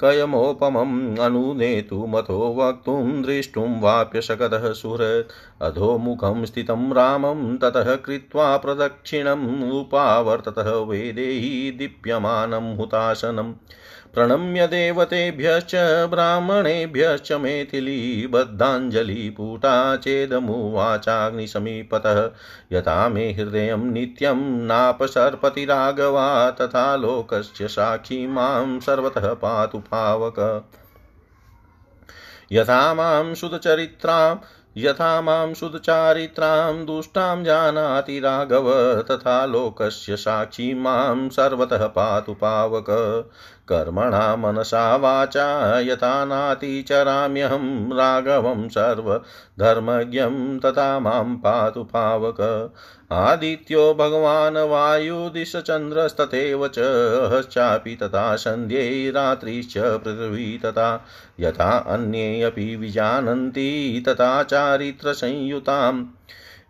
कयमोपमम् 0.00 1.18
अनुनेतुमथो 1.18 2.54
वक्तुं 2.54 3.22
द्रष्टुं 3.22 3.80
वाप्यशकतः 3.80 4.72
सुहृत्। 4.72 5.62
अधोमुखं 5.62 6.44
स्थितं 6.44 6.92
रामं 6.92 7.56
ततः 7.56 7.94
कृत्वा 7.94 8.56
प्रदक्षिणम् 8.56 9.72
उपावर्ततः 9.72 10.70
वेदेहि 10.70 11.70
दीप्यमानं 11.78 12.76
हुताशनम्। 12.76 13.54
प्रणम्य 14.16 14.66
देवतेभ्यश्च 14.66 15.70
ब्राह्मणेभ्यश्च 16.10 17.32
मैथिलीबद्धाञ्जलिपूटा 17.32 19.96
चेदमुवाचाग्निसमीपतः 19.96 22.30
यथा 22.72 23.08
मे 23.08 23.32
हृदयं 23.32 23.92
नित्यं 23.92 24.66
नापसर्पति 24.66 25.64
राघवा 25.64 26.50
तथा 26.50 26.96
लोकस्य 26.96 27.68
साक्षी 27.68 28.26
माँ 28.26 28.80
सर्वतः 28.80 29.34
पातु 29.34 29.78
पावक 29.78 30.70
यथा 32.52 32.94
माँ 32.94 33.34
सुदचरित्रां 33.34 34.36
यथा 34.78 35.20
माँ 35.20 35.54
सुदचारित्रां 35.54 36.86
दुष्टां 36.86 37.44
जानाति 37.44 38.20
राघव, 38.20 39.02
तथा 39.02 39.46
लोकस्य 39.46 40.16
साक्षी 40.16 40.74
माँ 40.74 41.28
सर्वतः 41.28 41.86
पातु 41.86 42.34
पावक 42.34 42.86
कर्मणा 43.68 44.36
मनसा 44.36 44.96
वाचा, 44.96 45.80
यथा 45.80 46.24
नातिचराम्यहं 46.24 47.96
राघवं 47.96 48.68
सर्वधर्मज्ञं 48.68 50.58
तथा 50.58 51.00
माँ 51.00 51.24
पातु 51.24 51.84
पावक 51.84 52.72
आदित्यो 53.12 53.94
भगवान् 53.94 54.56
वायुदिशचन्द्रस्तथैव 54.56 56.68
च 56.68 56.74
चापि 57.42 57.96
तथा 57.96 58.36
सन्ध्ये 58.36 59.10
रात्रिश्च 59.10 59.78
पृथिवी 59.78 60.58
तथा, 60.58 61.06
यथा 61.40 61.78
अन्ये 61.78 62.42
अपि 62.42 62.76
विजानन्ति 62.76 64.04
तथा 64.08 64.42
चारित्रसंयुताम्। 64.42 66.06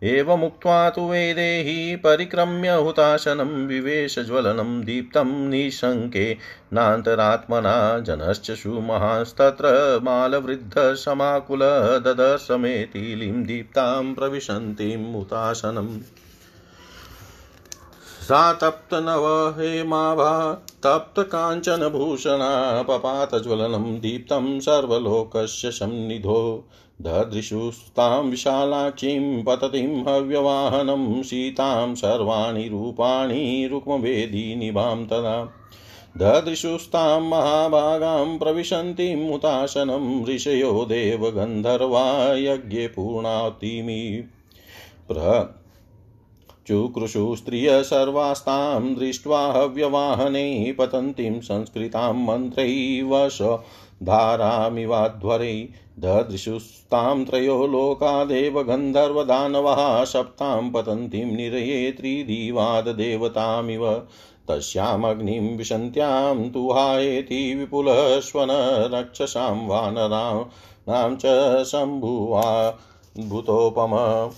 एवमुक्त्वा 0.03 0.79
तु 0.91 1.03
वेदेहि 1.09 1.97
परिक्रम्य 1.97 2.71
हुताशनं 2.71 3.53
विवेशज्वलनं 3.67 4.81
दीप्तं 4.85 5.31
निशङ्के 5.50 6.26
नान्तरात्मना 6.73 7.73
जनश्च 8.00 8.50
सुमहास्तत्र 8.50 9.73
मालवृद्धसमाकुल 10.03 11.65
ददसमेतिलीं 12.07 13.43
दीप्तां 13.47 14.15
प्रविशन्तीं 14.15 15.12
हुताशनम् 15.15 15.91
सा 18.29 18.53
तप्तनवहेमाभा 18.53 20.33
तप्तकाञ्चनभूषणा 20.85 22.49
पपातज्वलनं 22.83 23.85
दीप्तं 24.00 24.59
सर्वलोकस्य 24.61 25.71
सन्निधो 25.71 26.43
ददृशुस्तां 27.03 28.25
विशालाक्षीं 28.25 29.45
पततिं 29.45 30.03
हव्यवाहनं, 30.03 31.23
सीतां 31.23 31.95
सर्वाणि 31.95 32.69
रूपाणि 32.69 33.69
रुक्मवेदीनिभां 33.71 35.05
तदा। 35.05 35.45
ददृशुस्तां 36.19 37.23
महाभागां 37.23 38.38
प्रविशन्तीं 38.38 39.17
मुताशनं, 39.17 40.25
ऋषयो 40.25 40.85
देवगन्धर्वा 40.85 42.35
यज्ञे 42.35 42.88
पूर्णातिमि। 42.88 44.25
प्र 45.09 45.55
चुकृषु 46.67 47.37
स्त्रिय 47.37 47.83
सर्वास्तां 47.83 48.95
दृष्ट्वा 48.95 49.53
हव्यवाहने 49.53 50.75
पतन्तीं 50.79 51.41
संस्कृतां 51.41 52.15
मन्त्रैवश 52.15 53.38
धारामिवाध्वरै 54.03 55.69
ददृशुस्तां 55.99 57.25
त्रयो 57.25 57.67
लोकादेव 57.67 58.62
गन्धर्वदानवः 58.62 60.05
सप्तां 60.05 60.71
पतन्तीं 60.71 61.25
निरये 61.25 61.93
त्रिदिवाददेवतामिव 61.93 64.07
तस्यामग्निं 64.49 65.57
विशन्त्यां 65.57 66.50
तु 66.50 66.71
हायेति 66.71 67.55
विपुलश्वन 67.55 68.49
रक्षसां 68.95 71.17
च 71.17 71.65
शम्भुवाद्भुतोपम। 71.65 74.31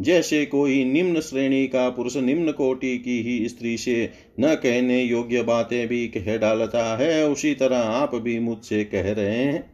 जैसे 0.00 0.46
कोई 0.46 0.84
निम्न 0.84 1.20
श्रेणी 1.20 1.66
का 1.66 1.90
पुरुष 1.90 2.16
निम्न 2.16 2.52
कोटि 2.52 2.98
की 2.98 3.20
ही 3.22 3.48
स्त्री 3.48 3.76
से 3.76 4.10
न 4.40 4.54
कहने 4.54 5.02
योग्य 5.02 5.42
बातें 5.42 5.88
भी 5.88 6.08
कह 6.08 6.36
डालता 6.36 6.96
है, 6.96 7.28
उसी 7.28 7.54
तरह 7.54 7.76
आप 7.76 8.14
भी 8.14 8.38
मुझसे 8.38 8.84
कह 8.84 9.12
रहे 9.12 9.36
हैं। 9.36 9.73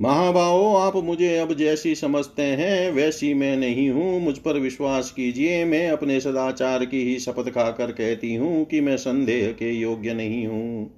महाभाव, 0.00 0.76
आप 0.76 0.96
मुझे 0.96 1.36
अब 1.38 1.52
जैसी 1.52 1.94
समझते 1.94 2.42
हैं, 2.42 2.90
वैसी 2.90 3.32
मैं 3.34 3.56
नहीं 3.56 3.88
हूँ। 3.90 4.20
मुझ 4.20 4.36
पर 4.38 4.58
विश्वास 4.58 5.10
कीजिए, 5.10 5.64
मैं 5.64 5.88
अपने 5.90 6.20
सदाचार 6.20 6.84
की 6.84 7.02
ही 7.04 7.18
शपथ 7.18 7.48
खाकर 7.48 7.92
कहती 7.92 8.34
हूँ 8.34 8.64
कि 8.64 8.80
मैं 8.80 8.96
संदेह 8.96 9.50
के 9.52 9.72
योग्य 9.72 10.14
नहीं 10.14 10.46
हूँ। 10.46 10.90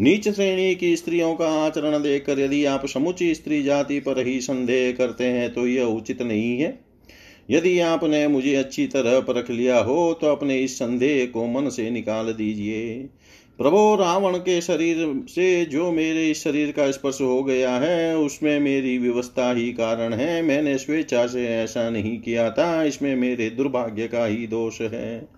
नीच 0.00 0.28
श्रेणी 0.28 0.74
की 0.74 0.96
स्त्रियों 0.96 1.34
का 1.34 1.48
आचरण 1.66 2.02
देखकर 2.02 2.38
यदि 2.38 2.64
आप 2.64 2.86
समुची 2.86 3.34
स्त्री 3.34 3.62
जाति 3.62 4.00
पर 4.00 4.26
ही 4.26 4.40
संदेह 4.40 4.92
करते 4.92 5.24
हैं 5.24 5.52
तो 5.52 5.66
यह 5.66 5.84
उचित 5.84 6.22
नहीं 6.22 6.58
है। 6.60 6.78
यदि 7.50 7.78
आपने 7.80 8.26
मुझे 8.28 8.54
अच्छी 8.54 8.86
तरह 8.86 9.20
परख 9.20 9.50
लिया 9.50 9.78
हो 9.78 10.12
तो 10.20 10.26
अपने 10.26 10.58
इस 10.58 10.78
संदेह 10.78 11.24
को 11.26 11.46
मन 11.46 11.68
से 11.68 11.90
निकाल 11.90 12.32
दीजिए। 12.32 13.08
प्रभो 13.60 13.94
रावण 13.94 14.36
के 14.36 14.60
शरीर 14.60 15.24
से 15.28 15.64
जो 15.64 15.92
मेरे 15.92 16.34
शरीर 16.34 16.72
का 16.72 16.90
स्पर्श 16.90 17.18
हो 17.20 17.44
गया 17.44 17.76
है, 17.76 18.16
उसमें 18.16 18.60
मेरी 18.60 18.98
व्यवस्था 18.98 19.52
ही 19.52 19.72
कारण 19.72 20.14
है। 20.14 20.42
मैंने 20.42 20.78
स्वेच्छा 20.78 21.26
से 21.26 21.48
ऐसा 21.48 21.90
नहीं 21.90 22.18
किया 22.18 22.50
था। 22.50 22.82
इसमें 22.82 23.16
मेरे 23.16 23.50
दुर्भाग्य 23.50 24.08
का 24.08 24.26
ही 24.26 24.46
दोष 24.46 24.80
है। 24.80 25.28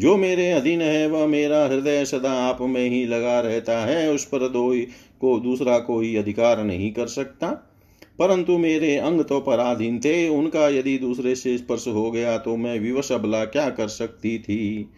जो 0.00 0.16
मेरे 0.16 0.50
अधीन 0.50 0.82
है, 0.82 1.06
वह 1.06 1.26
मेरा 1.26 1.66
हृदय 1.66 2.04
सदा 2.04 2.32
आप 2.32 2.58
में 2.60 2.90
ही 2.90 3.06
लगा 3.06 3.40
रहता 3.40 3.78
है। 3.78 4.12
उस 4.12 4.24
पर 4.24 4.38
दो 4.38 4.74
को 5.20 5.38
दूसरा 5.38 5.78
कोई 5.78 6.16
अधिकार 6.16 6.64
नहीं 6.64 6.92
कर 6.92 7.06
सकता। 7.06 7.72
परंतु 8.18 8.58
मेरे 8.58 8.96
अंग 8.96 9.20
तो 9.20 9.40
पराधीन 9.40 9.98
थे। 9.98 10.28
उनका 10.28 10.68
यदि 10.68 10.98
दूसरे 10.98 11.34
से 11.34 11.58
स्पर्श 11.58 11.84
हो 11.88 12.10
गया 12.10 12.38
तो 12.38 12.56
मैं 12.56 12.80
विवश 12.80 13.12
अबला 13.12 13.44
क्या 13.44 13.70
कर 13.70 13.88
सकती 13.88 14.38
थी? 14.38 14.88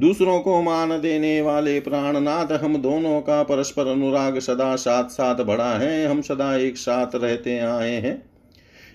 दूसरों 0.00 0.40
को 0.40 0.62
मान 0.62 0.90
देने 1.00 1.40
वाले 1.40 1.80
प्राणनाथ 1.80 2.52
हम 2.52 2.76
दोनों 2.76 3.20
का 3.20 3.42
परस्पर 3.42 3.86
अनुराग 3.86 4.38
सदा 4.38 4.76
साथ 4.76 5.04
साथ 5.04 5.44
बढ़ा 5.44 5.72
है। 5.72 6.06
हम 6.06 6.20
सदा 6.20 6.56
एक 6.56 6.76
साथ 6.76 7.14
रहते 7.14 7.58
आए 7.58 7.92
हैं। 7.92 8.22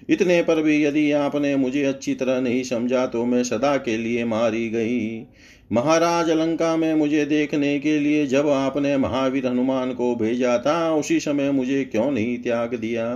इतने 0.10 0.42
पर 0.44 0.62
भी 0.62 0.84
यदि 0.86 1.12
आपने 1.12 1.56
मुझे 1.56 1.84
अच्छी 1.84 2.14
तरह 2.16 2.42
नहीं 2.42 2.64
समझा 2.64 3.06
तो 3.06 3.26
मैं 3.26 3.44
सदा 3.44 3.78
के 3.78 3.98
लिए 3.98 4.26
मारी 4.26 4.70
गई। 4.70 5.26
महाराज, 5.72 6.30
लंका 6.30 6.76
में 6.78 6.94
मुझे 6.94 7.26
देखने 7.26 7.80
के 7.80 8.00
लिए 8.00 8.26
जब 8.28 8.50
आपने 8.50 8.98
महावीर 8.98 9.48
हनुमान 9.48 9.94
को 9.94 10.16
भेजा 10.16 10.58
था, 10.58 10.94
उसी 10.94 11.20
समय 11.20 11.52
मुझे 11.52 11.84
क्यों 11.84 12.12
नहीं 12.12 12.38
त्याग 12.38 12.76
दिया? 12.76 13.08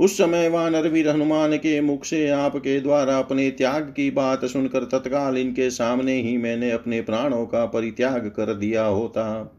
उस 0.00 0.16
समय 0.18 0.48
वानर 0.48 0.88
वीर 0.88 1.08
हनुमान 1.08 1.56
के 1.56 1.80
मुख 1.80 2.04
से 2.04 2.28
आपके 2.28 2.78
द्वारा 2.80 3.18
अपने 3.18 3.50
त्याग 3.50 3.92
की 3.96 4.10
बात 4.10 4.44
सुनकर 4.44 4.84
तत्काल 4.84 5.36
इनके 5.38 5.70
सामने 5.70 6.20
ही 6.22 6.36
मैंने 6.36 6.70
अपने 6.70 7.00
प्राणों 7.00 7.44
का 7.46 7.64
परित्याग 7.66 8.26
कर 8.36 8.54
दिया 8.54 8.84
होता। 8.84 9.58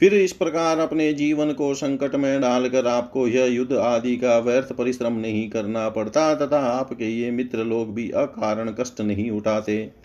फिर 0.00 0.14
इस 0.14 0.32
प्रकार 0.32 0.78
अपने 0.78 1.12
जीवन 1.12 1.52
को 1.52 1.74
संकट 1.74 2.14
में 2.14 2.40
डालकर 2.40 2.86
आपको 2.86 3.26
यह 3.28 3.44
युद्ध 3.46 3.72
आदि 3.72 4.16
का 4.16 4.38
व्यर्थ 4.38 4.72
परिश्रम 4.72 5.12
नहीं 5.12 5.48
करना 5.50 5.88
पड़ता, 5.88 6.34
तथा 6.34 6.58
आपके 6.58 7.10
ये 7.10 7.30
मित्र 7.30 7.64
लोग 7.64 7.94
भी 7.94 8.08
अकारण 8.10 8.70
कष्ट 8.70 9.00
नहीं 9.00 9.30
उठाते। 9.30 10.03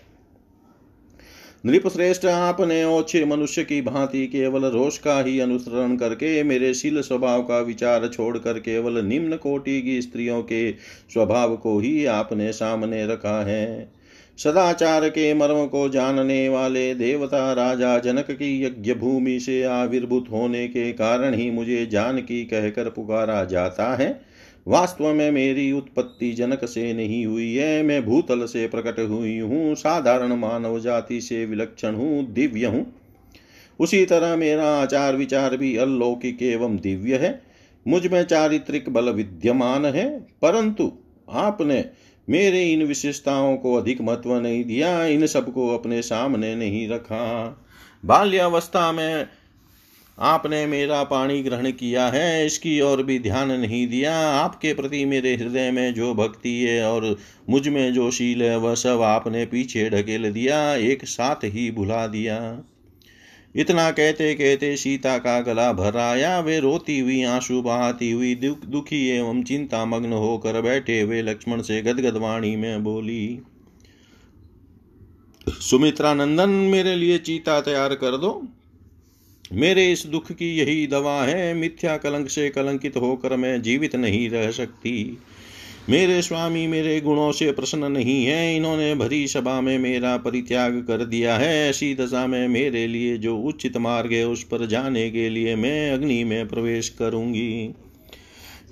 नृप 1.66 1.88
श्रेष्ठ 1.88 2.24
आपने 2.26 2.84
ओछे 2.84 3.24
मनुष्य 3.24 3.64
की 3.64 3.82
भांति 3.82 4.26
केवल 4.26 4.64
रोष 4.64 4.98
का 4.98 5.20
ही 5.22 5.40
अनुसरण 5.40 5.96
करके 5.96 6.42
मेरे 6.42 6.74
शील 6.74 7.00
स्वभाव 7.00 7.42
का 7.42 7.58
विचार 7.58 8.08
छोड़कर 8.08 8.58
केवल 8.58 9.04
निम्न 9.04 9.36
कोटि 9.36 9.82
की 9.82 10.02
स्त्रियों 10.02 10.42
के 10.42 10.72
स्वभाव 11.12 11.56
को 11.56 11.78
ही 11.78 12.04
आपने 12.04 12.52
सामने 12.52 13.06
रखा 13.06 13.44
है। 13.44 13.92
सदाचार 14.38 15.08
के 15.08 15.34
मर्म 15.34 15.66
को 15.66 15.88
जानने 15.88 16.48
वाले 16.48 16.94
देवता 16.94 17.52
राजा 17.52 17.98
जनक 17.98 18.30
की 18.30 18.64
यज्ञ 18.64 18.94
भूमि 18.94 19.40
से 19.40 19.62
आविर्भूत 19.62 20.26
होने 20.32 20.68
के 20.68 20.92
कारण 20.92 21.34
ही 21.34 21.50
मुझे 21.50 21.86
जानकी 21.86 22.44
कहकर 22.44 22.88
पुकारा 22.88 23.44
जाता 23.44 23.94
है। 23.96 24.29
वास्तव 24.66 25.12
में 25.14 25.30
मेरी 25.30 25.70
उत्पत्ति 25.72 26.32
जनक 26.32 26.64
से 26.64 26.92
नहीं 26.92 27.24
हुई 27.26 27.54
है। 27.54 27.82
मैं 27.82 28.04
भूतल 28.06 28.44
से 28.46 28.66
प्रकट 28.68 28.98
हुई 29.00 29.38
हूँ, 29.38 29.74
साधारण 29.74 30.32
मानव 30.32 30.78
जाति 30.80 31.20
से 31.20 31.44
विलक्षण 31.46 31.94
हूँ, 31.94 32.32
दिव्य 32.32 32.66
हूँ। 32.66 32.86
उसी 33.80 34.04
तरह 34.06 34.36
मेरा 34.36 34.66
आचार 34.72 35.16
विचार 35.16 35.56
भी 35.56 35.76
अलौकिक 35.76 36.42
एवं 36.42 36.76
दिव्य 36.76 37.16
है। 37.16 37.40
मुझमें 37.86 38.22
चारित्रिक 38.22 38.88
बल 38.88 39.10
विद्यमान 39.10 39.84
है, 39.84 40.08
परंतु 40.42 40.92
आपने 41.30 41.84
मेरे 42.28 42.62
इन 42.64 42.82
विशेषताओं 42.82 43.56
को 43.56 43.74
अधिक 43.74 44.00
महत्व 44.00 44.34
नहीं 44.34 44.64
दिया, 44.64 45.04
इन 45.04 45.26
सबको 45.26 45.68
अपने 45.68 46.02
सामने 46.02 46.54
नहीं 46.54 46.88
रखा। 46.88 47.46
बाल्यावस्था 48.04 48.90
में 48.92 49.26
आपने 50.20 50.64
मेरा 50.66 51.02
पानी 51.04 51.42
ग्रहण 51.42 51.70
किया 51.70 52.06
है, 52.06 52.46
इसकी 52.46 52.80
ओर 52.80 53.02
भी 53.02 53.18
ध्यान 53.18 53.52
नहीं 53.52 53.86
दिया। 53.88 54.14
आपके 54.30 54.72
प्रति 54.74 55.04
मेरे 55.04 55.34
हृदय 55.34 55.70
में 55.70 55.94
जो 55.94 56.12
भक्ति 56.14 56.56
है 56.60 56.82
और 56.84 57.16
मुझमें 57.50 57.92
जो 57.94 58.10
शील 58.10 58.42
है, 58.42 58.56
वह 58.58 58.74
सब 58.74 59.02
आपने 59.02 59.44
पीछे 59.46 59.88
ढकेल 59.90 60.30
दिया, 60.32 60.74
एक 60.74 61.04
साथ 61.04 61.44
ही 61.44 61.70
भुला 61.70 62.06
दिया। 62.06 62.38
इतना 63.56 63.90
कहते 63.90 64.34
कहते 64.34 64.76
सीता 64.76 65.16
का 65.18 65.40
गला 65.40 65.72
भर 65.72 65.96
आया, 65.96 66.38
वे 66.40 66.58
रोती 66.60 66.98
हुई 66.98 67.22
आँसू 67.24 67.62
बहाती 67.62 68.10
हुई 68.10 68.34
दुख 68.34 68.64
दुखी 68.66 69.06
एवं 69.08 69.42
चिंता 69.42 69.84
मग्न 69.84 70.12
होकर 70.12 70.60
बैठे 70.62 71.02
वे 71.04 71.22
लक्ष्मण 71.22 71.62
से 71.62 71.80
गदगद 71.82 72.16
वाणी 72.16 72.54
में 72.56 72.82
बोली 72.84 73.40
सुमित्रा 75.60 76.14
नंदन 76.14 76.50
मेरे 76.70 76.94
लिए 76.94 77.18
चीता 77.18 77.60
तैयार 77.60 77.94
कर 77.94 78.16
दो। 78.16 78.30
मेरे 79.52 79.92
इस 79.92 80.06
दुख 80.06 80.32
की 80.32 80.58
यही 80.58 80.86
दवा 80.86 81.22
है, 81.22 81.54
मिथ्या 81.54 81.96
कलंक 81.96 82.28
से 82.28 82.50
कलंकित 82.50 82.96
होकर 82.96 83.36
मैं 83.36 83.62
जीवित 83.62 83.96
नहीं 83.96 84.30
रह 84.30 84.50
सकती। 84.50 85.18
मेरे 85.88 86.22
स्वामी 86.22 86.66
मेरे 86.66 87.00
गुणों 87.00 87.32
से 87.32 87.52
प्रसन्न 87.52 87.92
नहीं 87.92 88.24
है, 88.24 88.56
इन्होंने 88.56 88.94
भरी 88.94 89.28
सभा 89.28 89.60
में 89.60 89.78
मेरा 89.78 90.16
परित्याग 90.16 90.84
कर 90.88 91.04
दिया 91.04 91.36
है। 91.36 91.70
ऐसी 91.70 91.94
दशा 91.94 92.26
में 92.26 92.48
मेरे 92.48 92.86
लिए 92.86 93.16
जो 93.18 93.38
उचित 93.38 93.76
मार्ग 93.76 94.12
है, 94.12 94.26
उस 94.26 94.44
पर 94.44 94.66
जाने 94.66 95.10
के 95.10 95.28
लिए 95.30 95.56
मैं 95.56 95.92
अग्नि 95.92 96.24
में 96.24 96.48
प्रवेश 96.48 96.88
करूँगी। 96.88 97.74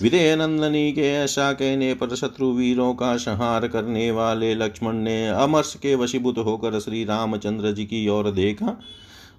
विदय 0.03 0.37
नंदनी 0.37 0.93
के 0.93 1.09
ऐसा 1.14 1.53
कहने 1.53 1.95
पर 1.95 2.17
शत्रु 2.17 2.53
वीरों 2.53 2.95
का 2.95 3.17
संहार 3.17 3.69
करने 3.69 4.11
वाले 4.11 4.55
लक्ष्मण 4.55 4.93
ने 4.93 5.29
अमर्ष 5.29 5.75
के 5.75 5.95
वशीभूत 5.95 6.38
होकर 6.38 6.81
श्री 6.81 7.05
रामचंद्र 7.05 7.73
जी 7.73 7.85
की 7.85 8.09
ओर 8.09 8.31
देखा। 8.31 8.81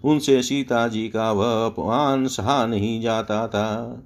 उनसे 0.04 0.44
सीता 0.44 0.88
जी 0.88 1.10
का 1.10 1.32
वह 1.32 1.66
अपमान 1.66 2.28
सहा 2.28 2.66
नहीं 2.66 3.02
जाता 3.02 3.48
था। 3.48 4.04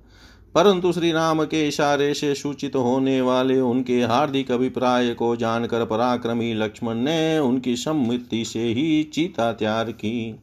परंतु 0.56 0.92
श्री 0.92 1.12
राम 1.12 1.44
के 1.44 1.68
इशारे 1.68 2.14
से 2.14 2.36
सूचित 2.36 2.76
होने 2.76 3.22
वाले 3.22 3.60
उनके 3.60 4.02
हार्दिक 4.02 4.52
अभिप्राय 4.52 5.14
को 5.14 5.36
जानकर 5.36 5.86
पराक्रमी 5.86 6.54
लक्ष्मण 6.54 6.96
ने 6.96 7.40
उनकी 7.40 7.76
सम्मति 7.76 8.46
से 8.46 8.64
ही 8.64 9.04
चीता 9.04 9.54
तैयार 9.54 9.92
की। 9.92 10.40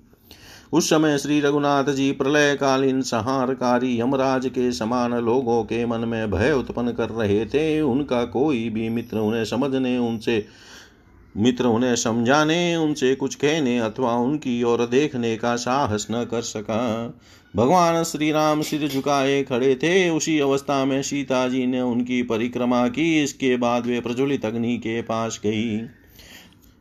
उस 0.72 0.90
समय 0.90 1.18
श्री 1.18 1.40
रघुनाथ 1.40 1.84
जी 1.84 2.12
प्रलयकालीन 2.12 3.02
संहारकारी 3.02 4.00
यमराज 4.00 4.46
के 4.46 4.72
समान 4.72 5.14
लोगों 5.14 5.64
के 5.64 5.86
मन 5.86 6.00
में 6.00 6.30
भय 6.30 6.52
उत्पन्न 6.52 6.92
कर 6.92 7.08
रहे 7.08 7.46
थे। 7.46 7.80
उनका 7.80 8.24
कोई 8.24 8.68
भी 8.68 8.88
मित्र 8.88 9.18
उन्हें 9.18 9.44
समझने, 9.44 9.98
उनसे 9.98 10.46
मित्र 11.36 11.64
उन्हें 11.64 11.96
समझाने, 11.96 12.76
उनसे 12.76 13.14
कुछ 13.14 13.34
कहने 13.34 13.78
अथवा 13.78 14.14
उनकी 14.14 14.62
ओर 14.62 14.86
देखने 14.86 15.36
का 15.36 15.56
साहस 15.56 16.06
न 16.10 16.24
कर 16.24 16.42
सका। 16.42 17.14
भगवान 17.56 18.04
श्री 18.04 18.32
राम 18.32 18.62
सिर 18.62 18.88
झुकाए 18.88 19.42
खड़े 19.42 19.74
थे। 19.74 20.10
उसी 20.10 20.38
अवस्था 20.38 20.84
में 20.84 21.02
सीता 21.02 21.48
जी 21.48 21.66
ने 21.66 21.80
उनकी 21.80 22.22
परिक्रमा 22.22 22.88
की। 22.88 23.22
इसके 23.22 23.56
बाद 23.56 23.86
वे 23.86 24.00
प्रज्वलित 24.00 24.44
अग्नि 24.44 24.76
के 24.78 25.02
पास 25.02 25.40
गई। 25.42 25.80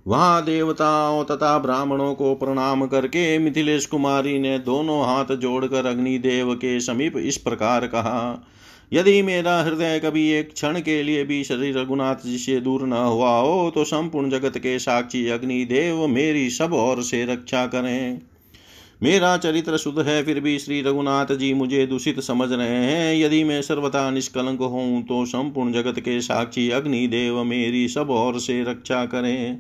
वहाँ 0.08 0.46
देवताओं 0.46 1.24
तथा 1.24 1.60
ब्राह्मणों 1.60 2.14
को 2.16 2.36
प्रणाम 2.36 2.88
करके 2.88 3.38
मिथिलेश 3.40 3.86
कुमारी 3.86 4.40
ने 4.40 4.60
दोनों 4.60 5.06
हाथ 5.06 5.36
जोड़कर 5.36 5.86
अग्निदेव 5.86 6.54
के 6.56 6.80
समीप 6.80 7.18
इस 7.18 7.38
प्रकार 7.38 7.88
कहा 7.88 8.48
यदि 8.92 9.22
मेरा 9.22 9.60
हृदय 9.62 10.00
कभी 10.00 10.30
एक 10.30 10.54
क्षण 10.54 10.80
के 10.80 11.02
लिए 11.04 11.24
भी 11.24 11.44
शरीर 11.44 11.78
रघुनाथ 11.78 12.26
जी 12.26 12.38
से 12.38 12.60
दूर 12.60 12.84
न 12.84 12.94
हुआ 12.94 13.38
हो 13.38 13.70
तो 13.76 13.84
संपूर्ण 13.84 14.30
जगत 14.30 14.58
के 14.58 14.78
साक्षी 14.80 15.28
अग्निदेव 15.30 16.06
मेरी 16.08 16.50
सब 16.50 16.74
ओर 16.74 17.02
से 17.04 17.24
रक्षा 17.26 17.66
करें। 17.68 18.22
मेरा 19.04 19.36
चरित्र 19.38 19.78
शुद्ध 19.78 20.00
है, 20.00 20.24
फिर 20.24 20.40
भी 20.40 20.58
श्री 20.60 20.82
रघुनाथ 20.82 21.34
जी 21.34 21.54
मुझे 21.54 21.86
दूषित 21.88 22.20
समझ 22.20 22.52
रहे 22.52 22.68
हैं। 22.68 23.16
यदि 23.16 23.44
मैं 23.44 23.62
सर्वथा 23.62 24.10
निष्कलंक 24.12 24.62
हूँ 24.62 25.02
तो 25.04 25.26
संपूर्ण 25.26 25.74
जगत 25.74 26.00
के 26.00 26.20
साक्षी 26.22 26.70
अग्निदेव 26.72 27.44
मेरी 27.44 27.88
सब 27.88 28.10
ओर 28.12 28.40
से 28.40 28.62
रक्षा 28.64 29.06
करें। 29.06 29.60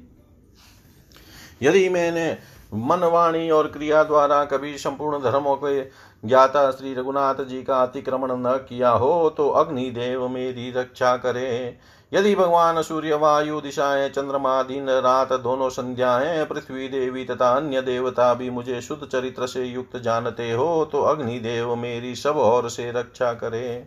यदि 1.63 1.87
मैंने 1.89 2.31
मन 2.73 3.09
वाणी 3.13 3.49
और 3.49 3.67
क्रिया 3.67 4.03
द्वारा 4.03 4.43
कभी 4.45 4.77
संपूर्ण 4.77 5.19
धर्मों 5.21 5.55
के 5.55 5.81
ज्ञाता 6.23 6.69
श्री 6.71 6.93
रघुनाथ 6.93 7.43
जी 7.43 7.61
का 7.63 7.81
अतिक्रमण 7.83 8.31
न 8.37 8.55
किया 8.69 8.89
हो 8.91 9.29
तो 9.29 9.49
अग्निदेव 9.49 10.27
मेरी 10.27 10.71
रक्षा 10.71 11.15
करे। 11.17 11.77
यदि 12.11 12.33
भगवान 12.35 12.81
सूर्य, 12.81 13.13
वायु, 13.13 13.59
दिशाएँ, 13.61 14.09
चंद्रमा, 14.09 14.61
दिन, 14.63 14.89
रात 14.89 15.33
दोनों 15.33 15.69
संध्याएँ, 15.69 16.45
पृथ्वी 16.45 16.87
देवी 16.87 17.25
तथा 17.25 17.49
अन्य 17.51 17.81
देवता 17.81 18.33
भी 18.33 18.49
मुझे 18.49 18.81
शुद्ध 18.81 19.07
चरित्र 19.07 19.47
से 19.47 19.63
युक्त 19.63 19.97
जानते 19.97 20.51
हो 20.51 20.85
तो 20.91 21.01
अग्निदेव 21.03 21.75
मेरी 21.75 22.15
सब 22.15 22.37
ओर 22.37 22.69
से 22.69 22.91
रक्षा 22.91 23.33
करे। 23.33 23.85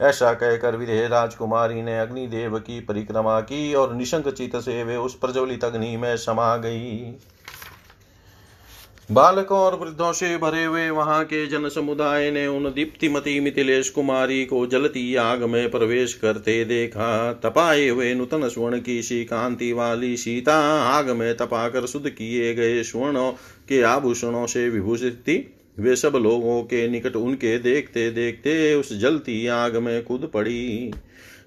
ऐसा 0.00 0.32
कहकर 0.32 0.76
विदेह 0.76 1.06
राजकुमारी 1.08 1.82
ने 1.82 1.98
अग्निदेव 2.00 2.58
की 2.58 2.80
परिक्रमा 2.80 3.40
की 3.40 3.74
और 3.74 3.92
निशंक 3.94 4.28
चित 4.28 4.56
से 4.56 4.82
वे 4.84 4.96
उस 4.96 5.14
प्रज्वलित 5.14 5.64
अग्नि 5.64 5.96
में 5.96 6.16
समा 6.16 6.56
गई। 6.56 7.16
बालकों 9.12 9.58
और 9.58 9.74
वृद्धों 9.76 10.12
से 10.12 10.36
भरे 10.36 10.64
हुए 10.64 10.88
वहाँ 10.90 11.24
के 11.24 11.46
जन 11.46 11.68
समुदाय 11.68 12.30
ने 12.30 12.46
उन 12.46 12.64
दीप्तिमती 12.64 13.38
मिथिलेश 13.40 13.88
कुमारी 13.90 14.44
को 14.44 14.66
जलती 14.66 15.14
आग 15.14 15.42
में 15.42 15.70
प्रवेश 15.70 16.14
करते 16.14 16.64
देखा। 16.64 17.32
तपाए 17.32 17.88
हुए 17.88 18.14
नूतन 18.14 18.48
स्वर्ण 18.48 18.80
की 18.80 19.02
सी 19.02 19.24
कांति 19.24 19.72
वाली 19.72 20.16
सीता 20.16 20.56
आग 20.82 21.10
में 21.10 21.36
तपाकर 21.36 21.86
शुद्ध 21.86 22.08
किए 22.08 22.54
गए 22.54 22.82
स्वर्ण 22.82 23.30
के 23.68 23.82
आभूषणों 23.82 24.46
से 24.46 24.68
विभूषित 24.68 25.14
थी। 25.14 25.36
वे 25.78 25.96
सब 25.96 26.16
लोगों 26.16 26.62
के 26.62 26.88
निकट 26.88 27.16
उनके 27.16 27.58
देखते 27.58 28.10
देखते 28.10 28.74
उस 28.74 28.98
जलती 28.98 29.46
आग 29.46 29.76
में 29.76 30.02
कूद 30.02 30.30
पड़ी। 30.34 30.92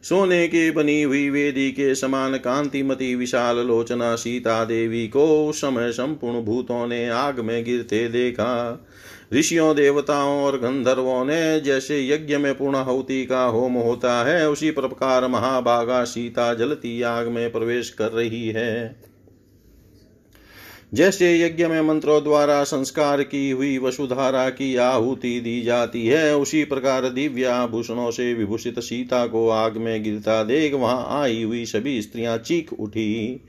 सोने 0.03 0.47
की 0.47 0.71
बनी 0.71 1.01
हुई 1.01 1.29
वेदी 1.29 1.71
के 1.71 1.95
समान 1.95 2.37
कांतिमती 2.37 3.15
विशाल 3.15 3.57
लोचना 3.57 4.15
सीता 4.15 4.65
देवी 4.65 5.07
को 5.07 5.51
समय 5.51 5.91
संपूर्ण 5.91 6.41
भूतों 6.41 6.87
ने 6.87 7.09
आग 7.09 7.39
में 7.39 7.63
गिरते 7.63 8.07
देखा। 8.07 8.85
ऋषियों, 9.33 9.75
देवताओं 9.75 10.43
और 10.43 10.57
गंधर्वों 10.57 11.25
ने 11.25 11.59
जैसे 11.59 12.07
यज्ञ 12.07 12.37
में 12.37 12.55
पूर्णाहुति 12.55 13.25
का 13.25 13.43
होम 13.43 13.73
होता 13.73 14.23
है, 14.25 14.49
उसी 14.49 14.71
प्रकार 14.71 15.27
महाभागा 15.27 16.03
सीता 16.03 16.53
जलती 16.53 17.01
आग 17.01 17.27
में 17.27 17.51
प्रवेश 17.51 17.89
कर 17.89 18.11
रही 18.11 18.47
है। 18.47 19.03
जैसे 20.93 21.41
यज्ञ 21.41 21.67
में 21.67 21.81
मंत्रों 21.81 22.23
द्वारा 22.23 22.63
संस्कार 22.63 23.23
की 23.23 23.51
हुई 23.51 23.77
वसुधारा 23.77 24.49
की 24.49 24.75
आहुति 24.75 25.39
दी 25.39 25.61
जाती 25.61 26.07
है, 26.07 26.37
उसी 26.37 26.63
प्रकार 26.63 27.09
दिव्य 27.09 27.45
आभूषणों 27.45 28.11
से 28.11 28.33
विभूषित 28.33 28.79
सीता 28.79 29.27
को 29.27 29.49
आग 29.49 29.77
में 29.77 30.03
गिरता 30.03 30.43
देख 30.43 30.73
वहाँ 30.73 31.21
आई 31.21 31.43
हुई 31.43 31.65
सभी 31.65 32.01
स्त्रियाँ 32.01 32.37
चीख 32.37 32.73
उठी। 32.73 33.41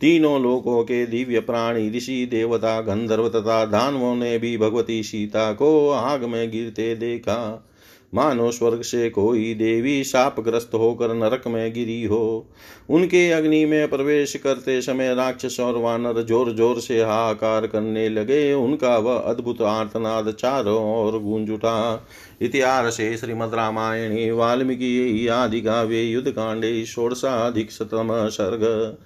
तीनों 0.00 0.42
लोकों 0.42 0.84
के 0.84 1.06
दिव्य 1.06 1.40
प्राणी, 1.40 1.90
ऋषि, 1.90 2.26
देवता, 2.26 2.80
गंधर्व 2.80 3.28
तथा 3.28 3.64
दानवों 3.64 4.16
ने 4.16 4.38
भी 4.38 4.58
भगवती 4.58 5.02
सीता 5.02 5.52
को 5.52 5.90
आग 5.90 6.24
में 6.24 6.50
गिरते 6.50 6.94
देखा। 6.94 7.68
मानो 8.14 8.50
स्वर्ग 8.50 8.82
से 8.82 9.10
कोई 9.10 9.54
देवी 9.54 10.04
शापग्रस्त 10.04 10.70
होकर 10.74 11.14
नरक 11.14 11.46
में 11.48 11.72
गिरी 11.72 12.04
हो। 12.04 12.46
उनके 12.90 13.30
अग्नि 13.30 13.64
में 13.64 13.88
प्रवेश 13.88 14.36
करते 14.36 14.82
समय 14.82 15.14
राक्षस 15.14 15.56
और 15.60 15.78
वानर 15.78 16.22
ज़ोर 16.22 16.52
ज़ोर 16.52 16.80
से 16.80 17.02
हाहाकार 17.02 17.66
करने 17.66 18.08
लगे। 18.08 18.52
उनका 18.54 18.96
वह 18.98 19.16
अद्भुत 19.16 19.62
आर्तनाद 19.62 20.32
चारों 20.32 21.04
ओर 21.04 21.18
गूंज 21.18 21.50
उठा। 21.50 22.06
इतिहास 22.42 22.96
श्रीमद् 22.96 23.54
रामायणे, 23.54 24.30
वाल्मीकि, 24.30 25.26
आदि 25.28 25.60
काव्ये 25.60 26.02
युद्धकाण्डे 26.02 26.84
षोडशाधिकशतम 26.84 28.08
सर्ग। 28.28 28.96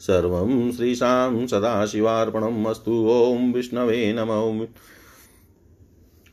सर्वं 0.00 0.72
श्रीशां 0.72 1.46
सदाशिवार्पणम् 1.46 2.66
अस्तु। 2.66 2.92
ॐ 3.10 3.52
विष्णवे 3.52 4.12
नमो। 4.12 4.66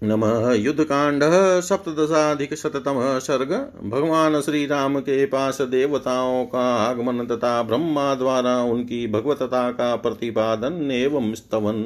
नमः 0.03 0.53
युद्धकांड 0.53 1.23
सप्तदशाधिकशततम 1.61 3.19
सर्ग। 3.19 3.51
भगवान 3.89 4.41
श्री 4.41 4.65
राम 4.65 4.99
के 4.99 5.25
पास 5.25 5.61
देवताओं 5.61 6.45
का 6.45 6.75
आगमन 6.75 7.25
तथा 7.25 7.63
ब्रह्मा 7.63 8.15
द्वारा 8.15 8.61
उनकी 8.61 9.07
भगवतता 9.07 9.71
का 9.71 9.95
प्रतिपादन 9.95 10.91
एवं 10.91 11.33
स्तवन। 11.33 11.81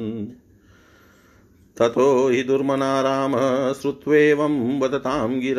ततो 1.76 2.28
हि 2.28 2.42
दुर्मना 2.42 3.00
राम 3.00 3.32
श्रुत्वेवं 3.72 4.80
वदतां 4.80 5.40
गिर, 5.40 5.56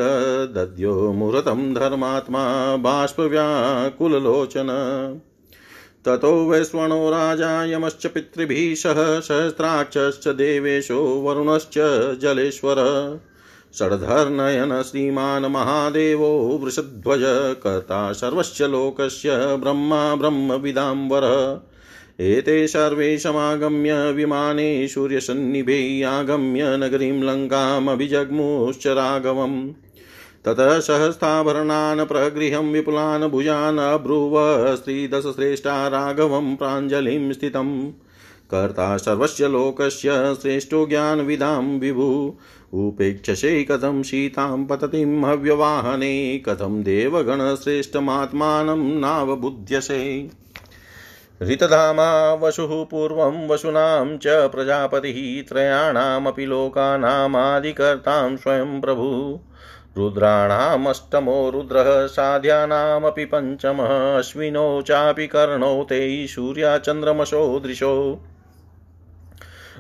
दद्यो 0.56 1.14
मुहूर्तं 1.14 1.74
धर्मात्मा 1.74 2.76
बाष्पव्याकुललोचन। 2.76 4.68
ततो 6.06 6.50
वैश्वणो 6.50 7.10
राजा 7.10 7.66
यमश्च 7.66 8.06
पितृभिः 8.06 8.76
सह 8.76 9.20
सहस्राक्षश्च 9.20 10.28
देवेशो 10.28 11.02
वरुणश्च 11.22 11.78
जलेश्वर। 12.22 12.76
षड्धर्नयन 13.80 14.82
श्रीमान् 14.82 15.46
महादेवो 15.46 16.60
वृषध्वज, 16.64 17.22
कर्ता 17.64 18.12
सर्वस्य 18.12 18.68
लोकस्य 18.68 19.30
ब्रह्मा 19.56 20.16
ब्रह्मविदाम्बर 20.16 21.24
एते 22.20 22.68
सर्वे 22.68 23.18
समागम्य 23.18 24.12
विमाने 24.12 24.88
सूर्यसन्निभे 24.88 26.04
आगम्य 26.04 26.78
नगरीं 26.78 27.24
लङ्कामभिजग्मुश्च 27.24 28.88
राघवम्। 28.88 29.72
ततः 30.46 30.80
सहस्ताभरणान् 30.80 32.06
प्रगृहं 32.06 32.72
विपुलान् 32.72 33.24
भुजान् 33.24 33.80
अब्रुव 33.80 34.76
स्त्रीदशश्रेष्ठा 34.76 35.88
राघवं 35.88 36.56
प्राञ्जलिं 36.56 37.34
स्थितम्। 37.34 37.92
कर्ता 38.52 38.98
सर्वस्य 38.98 39.48
लोकस्य 39.48 40.36
श्रेष्ठो 40.42 40.86
ज्ञानविदां 40.86 41.80
विभु। 41.80 42.38
उपेक्षसे 42.74 43.64
कथं 43.64 44.04
सीतां 44.04 44.66
पततिं 44.66 45.24
हव्यवाहने, 45.24 46.38
कथं 46.38 46.84
देवगणश्रेष्ठमात्मानं 46.84 49.00
नावबुध्यसे। 49.00 50.30
ऋतधामा 51.42 52.34
वसुः 52.34 52.86
पूर्वं 52.86 53.48
वसूनां 53.48 54.18
च 54.18 54.24
प्रजापतिः, 54.28 55.50
त्रयाणामपि 55.50 56.46
लोकानामादिकर्तां 56.46 58.38
स्वयं 58.38 58.82
प्रभु। 58.82 59.40
रुद्राणामष्टमो 59.98 61.50
रुद्रः 61.50 62.08
साध्यानामपि 62.08 63.26
पञ्चमः, 63.26 64.18
अश्विनौ 64.18 64.82
चापि 64.82 65.28
कर्णौ 65.28 65.84
ते 65.84 66.28
सूर्याचन्द्रमसो 66.28 67.60
दृशो। 67.60 68.20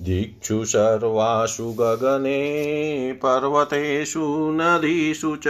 दिक्षु 0.00 0.64
सर्वासु 0.64 1.72
गगने 1.72 2.40
पर्वतेषु 3.12 4.50
नदीषु 4.52 5.36
च 5.36 5.44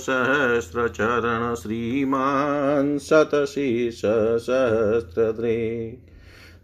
सहस्रचरण 0.00 1.54
श्रीमान् 1.54 2.98
शतशीर्ष 2.98 4.02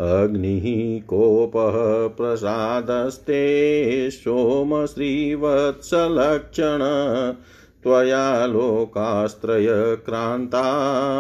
अग्निः 0.01 1.01
कोपः 1.01 2.17
प्रसादस्ते 2.17 4.12
सोमश्रीवत्सलक्षण। 4.12 6.79
त्वया 7.84 8.45
लोकास्त्रयक्रान्ता 8.45 10.63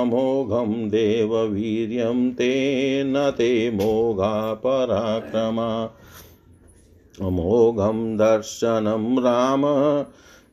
अमोघं 0.00 0.88
देववीर्यं 0.88 2.30
ते 2.30 3.04
न 3.04 3.30
ते 3.30 3.70
मोघा 3.70 4.54
पराक्रमा 4.54 5.88
अमोघं 7.22 8.16
दर्शनं 8.16 9.18
राम 9.18 9.62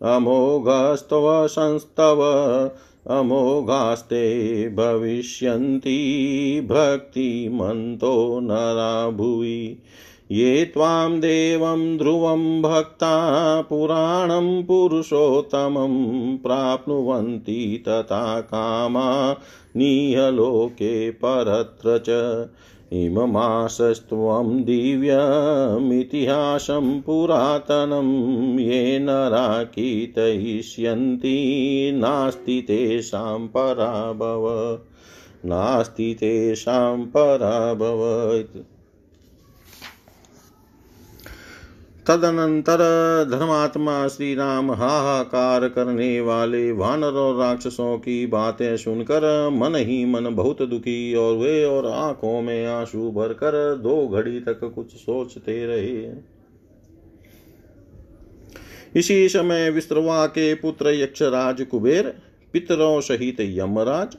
अमोघस्तव 0.04 1.48
संस्तव, 1.48 2.22
अमोघास्ते 3.10 4.70
भविष्यन्ति 4.70 5.98
भक्तिमन्तो 6.72 8.40
नरा 8.40 9.10
भुवि 9.10 9.82
ये 10.32 10.66
त्वां 10.66 11.20
देवं 11.20 11.98
ध्रुवं 11.98 12.62
भक्ता, 12.62 13.62
पुराणं 13.62 14.64
पुरुषोत्तमं 14.64 16.38
प्राप्नुवन्ति 16.38 17.84
तथा 17.88 18.42
कामा 18.42 19.36
निहलोके 19.78 21.12
परत्र 21.12 21.98
च। 21.98 22.10
इममासस्त्वं 22.94 24.64
दिव्यमितिहासं 24.64 27.02
पुरातनं 27.02 28.60
ये 28.60 29.00
नरा 29.00 29.64
कीर्तयिष्यन्ति 29.64 31.92
नास्ति 31.96 32.62
तेषां 32.62 33.48
पराभव 33.48 34.80
नास्ति 35.46 36.18
तेषां 36.20 36.98
पराभव। 36.98 38.44
तदनंतर 42.08 42.82
धर्मात्मा 43.32 44.08
श्री 44.08 44.34
राम 44.36 44.72
हाहाकार 44.72 45.68
करने 45.70 46.22
वाले 46.22 46.72
वानर 46.72 47.18
और 47.18 47.38
राक्षसों 47.40 47.98
की 47.98 48.26
बातें 48.26 48.78
सुनकर 48.78 49.50
मन 49.54 49.76
ही 49.76 50.06
मन 50.06 50.36
बहुत 50.36 50.62
दुखी 50.62 51.16
और 51.16 51.38
वे 51.38 51.64
और 51.66 51.88
आँखों 51.88 52.42
में 52.42 52.66
आँसू 52.66 53.12
भरकर 53.12 53.76
दो 53.76 54.08
घड़ी 54.08 54.40
तक 54.40 54.60
कुछ 54.76 54.92
सोचते 54.96 55.66
रहे। 55.66 56.16
इसी 58.96 59.30
समय 59.30 59.70
विश्रवा 59.70 60.26
के 60.26 60.54
पुत्र 60.56 60.90
यक्षराज 60.90 61.62
कुबेर, 61.62 62.14
पितरों 62.54 63.02
सहित 63.02 63.38
यमराज 63.40 64.18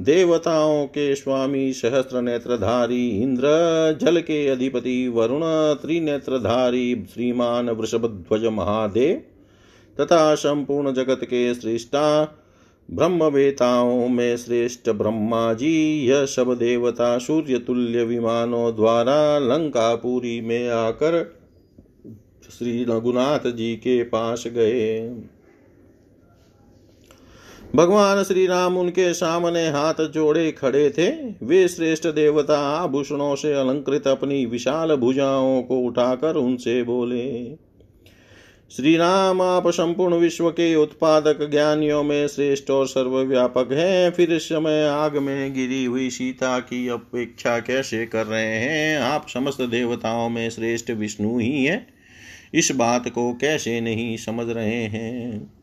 देवताओं 0.00 0.86
के 0.86 1.14
स्वामी 1.14 1.72
सहस्त्र 1.72 2.20
नेत्रधारी 2.22 3.08
इंद्र, 3.08 3.48
जल 4.00 4.20
के 4.20 4.46
अधिपति 4.48 5.08
वरुण, 5.08 5.40
त्रिनेत्रधारी 5.74 7.06
श्रीमान 7.14 7.70
वृषभध्वज 7.70 8.44
महादेव 8.44 9.22
तथा 10.00 10.34
संपूर्ण 10.34 10.92
जगत 10.92 11.20
के 11.24 11.54
श्रेष्ठा 11.54 12.34
ब्रह्मवेताओं 12.88 14.08
में 14.08 14.36
श्रेष्ठ 14.36 14.90
ब्रह्मा 14.90 15.52
जी, 15.52 16.06
यह 16.06 16.24
सब 16.26 16.54
देवता 16.54 17.18
सूर्य 17.18 17.58
तुल्य 17.58 18.04
विमानों 18.04 18.74
द्वारा 18.76 19.38
लंकापुरी 19.38 20.40
में 20.40 20.68
आकर 20.68 21.38
श्री 22.58 22.84
रघुनाथ 22.84 23.50
जी 23.52 23.74
के 23.76 24.02
पास 24.02 24.44
गए। 24.46 24.98
भगवान 27.76 28.22
श्री 28.22 28.46
राम 28.46 28.76
उनके 28.78 29.14
सामने 29.14 29.68
हाथ 29.68 29.94
जोड़े 30.00 30.52
खड़े 30.52 30.90
थे। 30.90 31.10
वे 31.46 31.68
श्रेष्ठ 31.68 32.06
देवता 32.06 32.58
आभूषणों 32.58 33.34
से 33.36 33.52
अलंकृत 33.52 34.06
अपनी 34.06 34.46
विशाल 34.46 34.96
भुजाओं 34.96 35.62
को 35.62 35.78
उठाकर 35.78 36.34
उनसे 36.34 36.82
बोले 36.82 37.54
श्री 38.70 38.96
राम 38.96 39.42
आप 39.42 39.68
संपूर्ण 39.68 40.14
विश्व 40.14 40.50
के 40.50 40.74
उत्पादक 40.74 41.50
ज्ञानियों 41.50 42.02
में 42.02 42.26
श्रेष्ठ 42.28 42.70
और 42.70 42.86
सर्वव्यापक 42.86 43.68
हैं। 43.72 44.10
फिर 44.10 44.32
इस 44.32 44.48
समय 44.48 44.88
आग 44.88 45.16
में 45.16 45.54
गिरी 45.54 45.84
हुई 45.84 46.10
सीता 46.10 46.58
की 46.58 46.88
अपेक्षा 46.88 47.58
कैसे 47.58 48.06
कर 48.06 48.26
रहे 48.26 48.56
हैं? 48.56 48.98
आप 48.98 49.26
समस्त 49.28 49.62
देवताओं 49.62 50.28
में 50.28 50.50
श्रेष्ठ 50.50 50.90
विष्णु 50.90 51.38
ही 51.38 51.64
हैं। 51.64 51.86
इस 52.54 52.72
बात 52.76 53.08
को 53.08 53.32
कैसे 53.32 53.80
नहीं 53.80 54.16
समझ 54.16 54.48
रहे 54.48 54.82
हैं? 54.84 55.57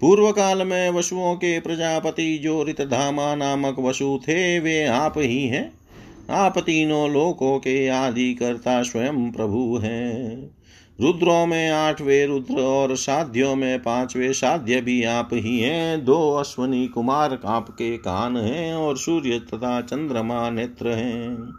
पूर्व 0.00 0.30
काल 0.32 0.66
में 0.66 0.90
वसुओं 0.90 1.34
के 1.34 1.60
प्रजापति 1.60 2.38
जो 2.38 2.62
रितधामा 2.62 3.34
नामक 3.34 3.76
वसु 3.78 4.20
थे, 4.22 4.60
वे 4.60 4.84
आप 4.84 5.14
ही 5.16 5.46
हैं। 5.46 5.78
आप 6.30 6.58
तीनों 6.58 7.10
लोकों 7.10 7.58
के 7.58 7.88
आदि 7.88 8.34
करता 8.34 8.82
स्वयं 8.82 9.30
प्रभु 9.30 9.80
हैं। 9.82 10.50
रुद्रों 11.00 11.46
में 11.46 11.70
आठवें 11.70 12.26
रुद्र 12.26 12.60
और 12.60 12.96
साध्यों 12.96 13.56
में 13.56 13.82
पाँचवें 13.82 14.32
साध्य 14.32 14.80
भी 14.80 15.04
आप 15.04 15.30
ही 15.32 15.60
हैं। 15.60 16.04
दो 16.04 16.30
अश्वनी 16.32 16.88
कुमार 16.88 17.38
आपके 17.44 17.98
कान 17.98 18.36
हैं 18.36 18.74
और 18.74 18.96
सूर्य 18.96 19.38
तथा 19.38 19.80
चंद्रमा 19.80 20.50
नेत्र 20.50 20.88
हैं। 20.88 21.54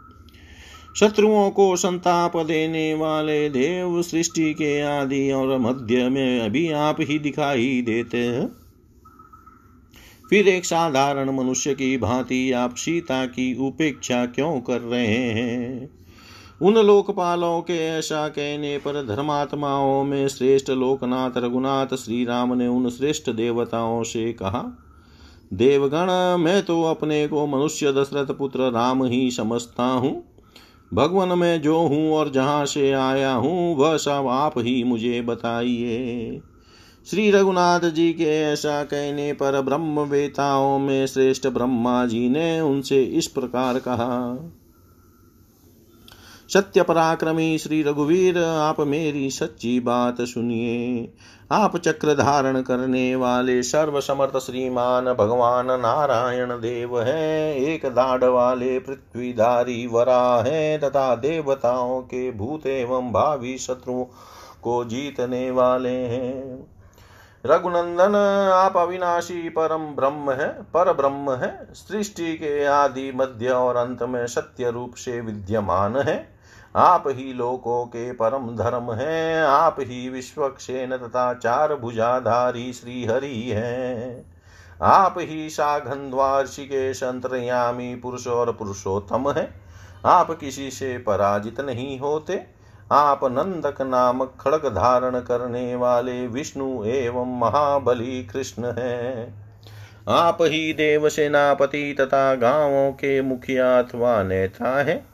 शत्रुओं 0.96 1.50
को 1.50 1.76
संताप 1.76 2.36
देने 2.36 2.94
वाले 2.94 3.48
देव 3.48 4.02
सृष्टि 4.02 4.54
के 4.54 4.80
आदि 4.80 5.32
और 5.32 5.58
मध्य 5.58 6.08
में 6.08 6.40
अभी 6.40 6.70
आप 6.70 6.96
ही 7.00 7.18
दिखाई 7.18 7.82
देते 7.86 8.18
हैं। 8.18 8.52
फिर 10.30 10.48
एक 10.48 10.64
साधारण 10.64 11.30
मनुष्य 11.30 11.74
की 11.74 11.96
भांति 11.96 12.52
आप 12.52 12.74
सीता 12.74 13.26
की 13.26 13.66
उपेक्षा 13.66 14.26
क्यों 14.26 14.60
कर 14.60 14.80
रहे 14.80 15.06
हैं? 15.06 15.90
उन 16.62 16.74
लोकपालों 16.74 17.60
के 17.60 17.86
ऐसा 17.86 18.28
कहने 18.28 18.78
पर 18.78 19.06
धर्मात्माओं 19.06 20.04
में 20.04 20.28
श्रेष्ठ 20.28 20.70
लोकनाथ 20.70 21.30
रघुनाथ 21.36 21.86
श्री 21.86 22.24
राम 22.24 22.54
ने 22.54 22.66
उन 22.66 22.90
श्रेष्ठ 22.90 23.30
देवताओं 23.30 24.02
से 24.02 24.32
कहा, 24.32 24.86
देवगण, 25.52 26.06
मैं 26.38 26.62
तो 26.62 26.82
अपने 26.82 27.28
को 27.28 27.46
मनुष्य 27.46 27.92
दशरथ 27.92 28.26
पुत्र 28.26 28.70
राम 28.70 29.04
ही 29.04 29.30
समझता 29.30 29.84
हूँ। 29.84 30.29
भगवान, 30.94 31.28
मैं 31.28 31.60
जो 31.62 31.78
हूँ 31.78 32.12
और 32.12 32.30
जहाँ 32.30 32.66
से 32.66 32.92
आया 32.92 33.32
हूँ, 33.32 33.76
वह 33.76 33.96
सब 33.96 34.26
आप 34.30 34.54
ही 34.58 34.84
मुझे 34.84 35.20
बताइए। 35.20 36.40
श्री 37.10 37.30
रघुनाथ 37.30 37.80
जी 37.80 38.12
के 38.12 38.24
ऐसा 38.24 38.82
कहने 38.84 39.32
पर 39.32 39.60
ब्रह्म 39.60 40.00
वेताओं 40.00 40.78
में 40.78 41.06
श्रेष्ठ 41.06 41.46
ब्रह्मा 41.46 42.06
जी 42.06 42.28
ने 42.28 42.60
उनसे 42.60 43.02
इस 43.02 43.26
प्रकार 43.26 43.78
कहा 43.78 44.10
सत्य 46.52 46.82
पराक्रमी 46.82 47.58
श्री 47.58 47.82
रघुवीर, 47.82 48.38
आप 48.38 48.80
मेरी 48.80 49.30
सच्ची 49.30 49.80
बात 49.80 50.16
सुनिए। 50.20 51.12
आप 51.52 51.76
चक्र 51.76 52.14
धारण 52.14 52.62
करने 52.62 53.16
वाले 53.16 53.62
सर्व 53.62 54.00
समर्थ 54.00 54.38
श्रीमान 54.38 55.04
भगवान 55.04 55.66
नारायण 55.66 56.48
देव 56.48 57.00
हैं। 57.00 57.54
एक 57.54 57.86
दाढ़ 57.86 58.24
वाले 58.24 58.78
पृथ्वीधारी 58.78 59.86
वरा 59.86 60.44
हैं 60.46 60.80
तथा 60.80 61.14
देवताओं 61.14 62.00
के 62.00 62.30
भूत 62.30 62.66
एवं 62.66 63.12
भावी 63.12 63.58
शत्रुओं 63.58 64.04
को 64.62 64.84
जीतने 64.84 65.50
वाले 65.50 65.96
हैं। 65.96 66.66
रघुनंदन, 67.46 68.14
आप 68.54 68.76
अविनाशी 68.76 69.48
परम 69.48 69.86
ब्रह्म 69.96 70.30
है, 70.30 70.48
पर 70.48 70.92
ब्रह्म 70.92 71.30
है। 71.30 71.68
सृष्टि 71.72 72.34
के 72.34 72.64
आदि 72.64 73.12
मध्य 73.16 73.48
और 73.48 73.76
अंत 73.76 74.02
में 74.02 74.26
सत्य 74.26 74.70
रूप 74.70 74.94
से 74.94 75.20
विद्यमान 75.20 75.96
है। 75.96 76.39
आप 76.76 77.04
ही 77.06 77.32
लोकों 77.32 77.86
के 77.86 78.12
परम 78.12 78.56
धर्म 78.56 78.92
हैं, 78.92 79.42
आप 79.42 79.76
ही 79.78 80.08
विश्वक्षेन 80.08 80.96
तथा 80.96 81.34
चार 81.34 81.74
भुजाधारी 81.74 82.72
श्री 82.72 83.04
हरि 83.04 83.50
है। 83.50 84.24
आप 84.82 85.14
ही 85.18 85.50
साघन 85.50 85.90
साघंद्वार्षिकेश 85.90 87.02
अंतरयामी 87.02 87.94
पुरुष 87.94 88.26
और 88.26 88.52
पुरुषोत्तम 88.52 89.30
हैं। 89.30 89.60
आप 90.04 90.30
किसी 90.30 90.70
से 90.70 90.98
पराजित 90.98 91.60
नहीं 91.60 91.98
होते। 91.98 92.46
आप 92.92 93.20
नंदक 93.24 93.82
नाम 93.82 94.24
खड़ग 94.24 94.66
धारण 94.66 95.20
करने 95.20 95.74
वाले 95.74 96.26
विष्णु 96.26 96.84
एवं 96.84 97.38
महाबली 97.38 98.24
कृष्ण 98.24 98.64
हैं। 98.64 99.34
आप 100.08 100.38
ही 100.40 100.72
देव 100.72 101.08
सेनापति 101.08 101.96
तथा 102.00 102.34
गाँवों 102.34 102.92
के 102.92 103.22
मुखिया 103.22 103.78
अथवा 103.78 104.22
नेता 104.22 104.82
हैं। 104.82 105.09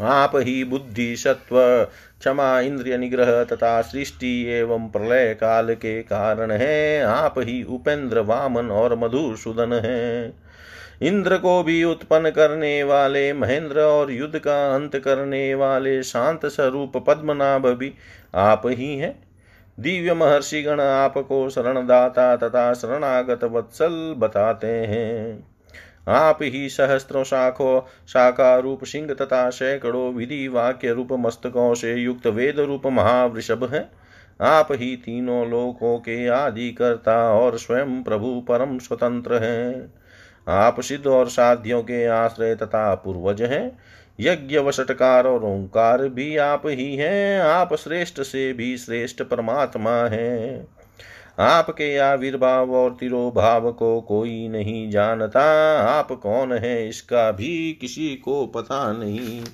आप 0.00 0.32
ही 0.34 0.64
बुद्धि 0.64 1.16
सत्व 1.16 1.84
क्षमा 2.18 2.60
इंद्रिय 2.60 2.98
निग्रह 2.98 3.44
तथा 3.44 3.82
सृष्टि 3.82 4.46
एवं 4.48 4.88
प्रलय 4.88 5.34
काल 5.34 5.74
के 5.74 6.02
कारण 6.02 6.50
है। 6.50 7.02
आप 7.02 7.34
ही 7.38 7.62
उपेंद्र, 7.62 8.20
वामन 8.20 8.70
और 8.70 8.98
मधुसूदन 8.98 9.72
हैं। 9.72 10.42
इंद्र 11.02 11.36
को 11.36 11.62
भी 11.62 11.84
उत्पन्न 11.84 12.30
करने 12.30 12.82
वाले, 12.82 13.32
महेंद्र 13.32 13.80
और 13.80 14.10
युद्ध 14.10 14.38
का 14.38 14.74
अंत 14.74 14.96
करने 14.96 15.54
वाले 15.54 16.02
शांत 16.02 16.46
स्वरूप 16.46 16.96
पद्मनाभ 16.96 17.66
भी 17.66 17.94
आप 18.34 18.62
ही 18.66 18.96
हैं। 18.98 19.28
दिव्य 19.80 20.14
महर्षिगण 20.14 20.80
आपको 20.80 21.50
शरणदाता 21.50 22.36
तथा 22.36 22.74
शरणागत 22.74 23.44
वत्सल 23.44 24.14
बताते 24.18 24.66
हैं। 24.66 25.51
आप 26.08 26.38
ही 26.42 26.68
सहस्त्रों 26.68 27.24
शाखों 27.24 27.80
शाखा 28.08 28.58
रूप 28.58 28.84
सिंह 28.84 29.14
तथा 29.14 29.50
सैकड़ों 29.50 30.14
विधि 30.14 30.48
वाक्य 30.48 30.92
रूप 30.92 31.08
मस्तकों 31.12 31.74
से 31.74 31.94
युक्त 31.94 32.26
वेद 32.26 32.60
रूप 32.60 32.86
महावृषभ 32.86 33.74
है। 33.74 33.90
आप 34.40 34.68
ही 34.70 34.96
तीनों 34.96 35.50
लोकों 35.50 35.98
के 35.98 36.28
आदि 36.28 36.70
करता 36.70 37.32
और 37.32 37.58
स्वयं 37.58 38.02
प्रभु 38.02 38.44
परम 38.48 38.78
स्वतंत्र 38.78 39.42
हैं। 39.42 39.94
आप 40.48 40.80
सिद्ध 40.80 41.06
और 41.06 41.28
साध्यों 41.28 41.82
के 41.82 42.06
आश्रय 42.06 42.54
तथा 42.54 42.94
पूर्वज 42.94 43.42
हैं। 43.42 43.78
यज्ञ 44.20 44.58
वशटकार 44.58 45.26
और 45.26 45.44
ओंकार 45.44 46.08
भी 46.08 46.36
आप 46.36 46.62
ही 46.66 46.96
हैं। 46.96 47.40
आप 47.40 47.74
श्रेष्ठ 47.74 48.20
से 48.20 48.52
भी 48.52 48.76
श्रेष्ठ 48.76 49.22
परमात्मा 49.22 49.96
हैं। 49.96 50.66
आपके 51.38 51.96
आविर्भाव 51.98 52.72
और 52.72 52.96
तिरोभाव 53.00 53.72
को 53.72 54.00
कोई 54.00 54.48
नहीं 54.48 54.90
जानता। 54.90 55.42
आप 55.80 56.12
कौन 56.12 56.52
है, 56.52 56.88
इसका 56.88 57.30
भी 57.30 57.78
किसी 57.80 58.16
को 58.16 58.46
पता 58.46 58.92
नहीं। 58.92 59.44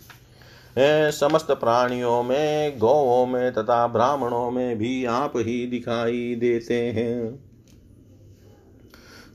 समस्त 1.10 1.50
प्राणियों 1.50 2.22
में 2.22 2.78
गौों 2.78 3.26
में 3.26 3.52
तथा 3.52 3.86
ब्राह्मणों 3.86 4.50
में 4.50 4.78
भी 4.78 5.04
आप 5.04 5.32
ही 5.36 5.66
दिखाई 5.66 6.34
देते 6.34 6.80
हैं। 6.82 7.44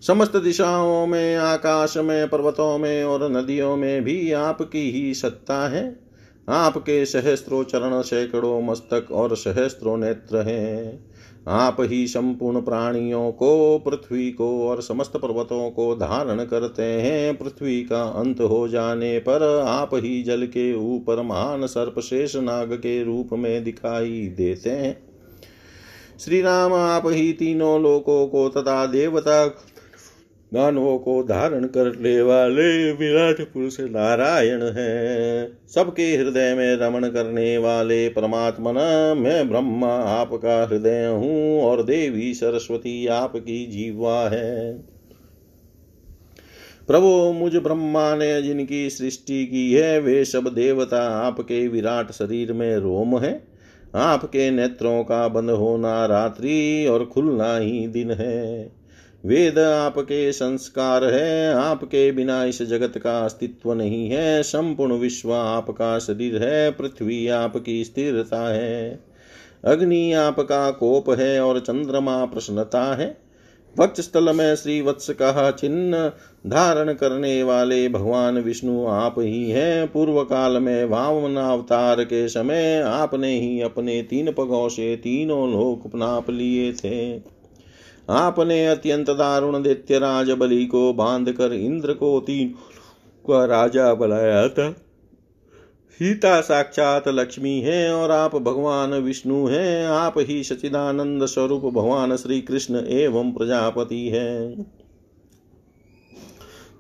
समस्त 0.07 0.37
दिशाओं 0.37 1.07
में, 1.07 1.35
आकाश 1.35 1.97
में, 1.97 2.29
पर्वतों 2.29 2.77
में 2.77 3.03
और 3.03 3.31
नदियों 3.31 3.75
में 3.75 4.03
भी 4.03 4.31
आपकी 4.31 4.91
ही 4.91 5.13
सत्ता 5.13 5.69
है। 5.69 5.99
आपके 6.49 7.05
सहस्त्रों 7.05 7.63
चरण 7.63 8.01
सैकड़ों 8.01 8.61
मस्तक 8.61 9.07
और 9.11 9.35
सहस्त्रों 9.35 9.97
नेत्र 9.97 10.37
हैं। 10.37 11.12
आप 11.47 11.77
ही 11.79 12.07
संपूर्ण 12.07 12.61
प्राणियों 12.61 13.31
को, 13.31 13.79
पृथ्वी 13.79 14.31
को 14.31 14.67
और 14.67 14.81
समस्त 14.81 15.17
पर्वतों 15.17 15.71
को 15.71 15.95
धारण 15.95 16.45
करते 16.45 16.83
हैं। 16.83 17.37
पृथ्वी 17.37 17.83
का 17.83 18.03
अंत 18.03 18.41
हो 18.41 18.67
जाने 18.67 19.19
पर 19.19 19.63
आप 19.67 19.89
ही 19.93 20.23
जल 20.23 20.45
के 20.45 20.73
ऊपर 20.73 21.21
महान 21.21 21.67
सर्प 21.67 21.99
शेष 21.99 22.35
नाग 22.35 22.73
के 22.73 23.03
रूप 23.03 23.29
में 23.33 23.63
दिखाई 23.63 24.33
देते 24.37 24.69
हैं। 24.69 25.03
श्री 26.19 26.41
राम, 26.41 26.73
आप 26.73 27.03
ही 27.05 27.33
तीनों 27.33 27.81
लोकों 27.81 28.27
को 28.27 28.49
तथा 28.49 28.85
देवता 28.85 29.47
दानवों 30.53 30.97
को 30.99 31.23
धारण 31.23 31.65
करने 31.65 32.21
वाले 32.21 32.91
विराट 32.91 33.41
पुरुष 33.41 33.79
नारायण 33.79 34.63
है। 34.63 35.51
सबके 35.67 36.03
हृदय 36.03 36.53
में 36.55 36.75
रमण 36.75 37.07
करने 37.07 37.57
वाले 37.57 38.09
परमात्मा 38.09 38.71
मैं 39.13 39.49
ब्रह्मा, 39.49 39.93
आपका 39.95 40.63
हृदय 40.63 41.05
हूँ 41.05 41.61
और 41.61 41.83
देवी 41.83 42.33
सरस्वती 42.33 43.07
आपकी 43.07 43.65
जीवा 43.65 44.29
है। 44.29 44.73
प्रभु, 46.87 47.33
मुझ 47.33 47.55
ब्रह्मा 47.55 48.15
ने 48.15 48.41
जिनकी 48.41 48.89
सृष्टि 48.89 49.45
की 49.45 49.73
है, 49.73 49.99
वे 49.99 50.25
सब 50.25 50.53
देवता 50.55 51.01
आपके 51.01 51.67
विराट 51.67 52.11
शरीर 52.11 52.53
में 52.53 52.77
रोम 52.77 53.19
है। 53.19 53.43
आपके 53.95 54.51
नेत्रों 54.51 55.03
का 55.03 55.27
बंद 55.27 55.49
होना 55.49 56.05
रात्रि 56.05 56.87
और 56.91 57.05
खुलना 57.05 57.57
ही 57.57 57.87
दिन 57.87 58.11
है। 58.11 58.82
वेद 59.25 59.59
आपके 59.59 60.31
संस्कार 60.31 61.03
है, 61.03 61.53
आपके 61.53 62.11
बिना 62.11 62.43
इस 62.43 62.61
जगत 62.61 62.97
का 62.97 63.19
अस्तित्व 63.19 63.73
नहीं 63.73 64.09
है, 64.09 64.43
संपूर्ण 64.43 64.93
विश्व 64.93 65.33
आपका 65.33 65.99
शरीर 65.99 66.43
है, 66.43 66.71
पृथ्वी 66.71 67.27
आपकी 67.27 67.83
स्थिरता 67.83 68.53
है। 68.53 68.99
अग्नि 69.65 70.13
आपका 70.13 70.71
कोप 70.71 71.09
है 71.09 71.41
और 71.41 71.59
चंद्रमा 71.59 72.25
प्रसन्नता 72.25 72.95
है। 72.95 73.17
वक्ष 73.79 74.01
स्थल 74.01 74.35
में 74.35 74.55
श्री 74.55 74.81
वत्स 74.81 75.09
का 75.09 75.51
चिन्ह 75.51 76.11
धारण 76.47 76.93
करने 76.93 77.43
वाले 77.43 77.89
भगवान 77.89 78.37
विष्णु 78.37 78.87
आप 78.87 79.15
ही 79.19 79.49
हैं। 79.49 79.87
पूर्व 79.87 80.23
काल 80.23 80.57
में 80.57 80.85
वामन 80.85 81.35
अवतार 81.35 82.03
के 82.03 82.27
समय 82.27 82.81
आपने 82.85 83.39
ही 83.39 83.61
अपने 83.61 84.01
तीन 84.01 84.31
पगों 84.31 84.69
से 84.69 84.95
तीनों 84.95 85.51
लोक 85.51 85.95
नाप 85.95 86.29
लिए 86.29 86.73
थे। 86.73 87.33
आपने 88.09 88.67
अत्यंत 88.67 89.09
दारुण 89.09 89.63
दैत्य 89.63 89.99
राज 89.99 90.31
बलि 90.31 90.65
को 90.65 90.93
बाँध 90.93 91.31
कर 91.31 91.53
इंद्र 91.53 91.93
को 91.93 92.19
तीन 92.19 92.49
का 93.25 93.45
राजा 93.45 93.93
बनाया 93.93 94.47
था। 94.49 94.71
सीता 95.99 96.41
साक्षात 96.41 97.07
लक्ष्मी 97.07 97.59
है 97.59 97.93
और 97.93 98.11
आप 98.11 98.35
भगवान 98.35 98.93
विष्णु 98.93 99.47
हैं। 99.47 99.87
आप 99.87 100.13
ही 100.17 100.43
सचिदानंद 100.43 101.25
स्वरूप 101.25 101.61
भगवान 101.61 102.15
श्री 102.15 102.41
कृष्ण 102.41 102.87
एवं 102.87 103.31
प्रजापति 103.31 104.07
है। 104.07 104.61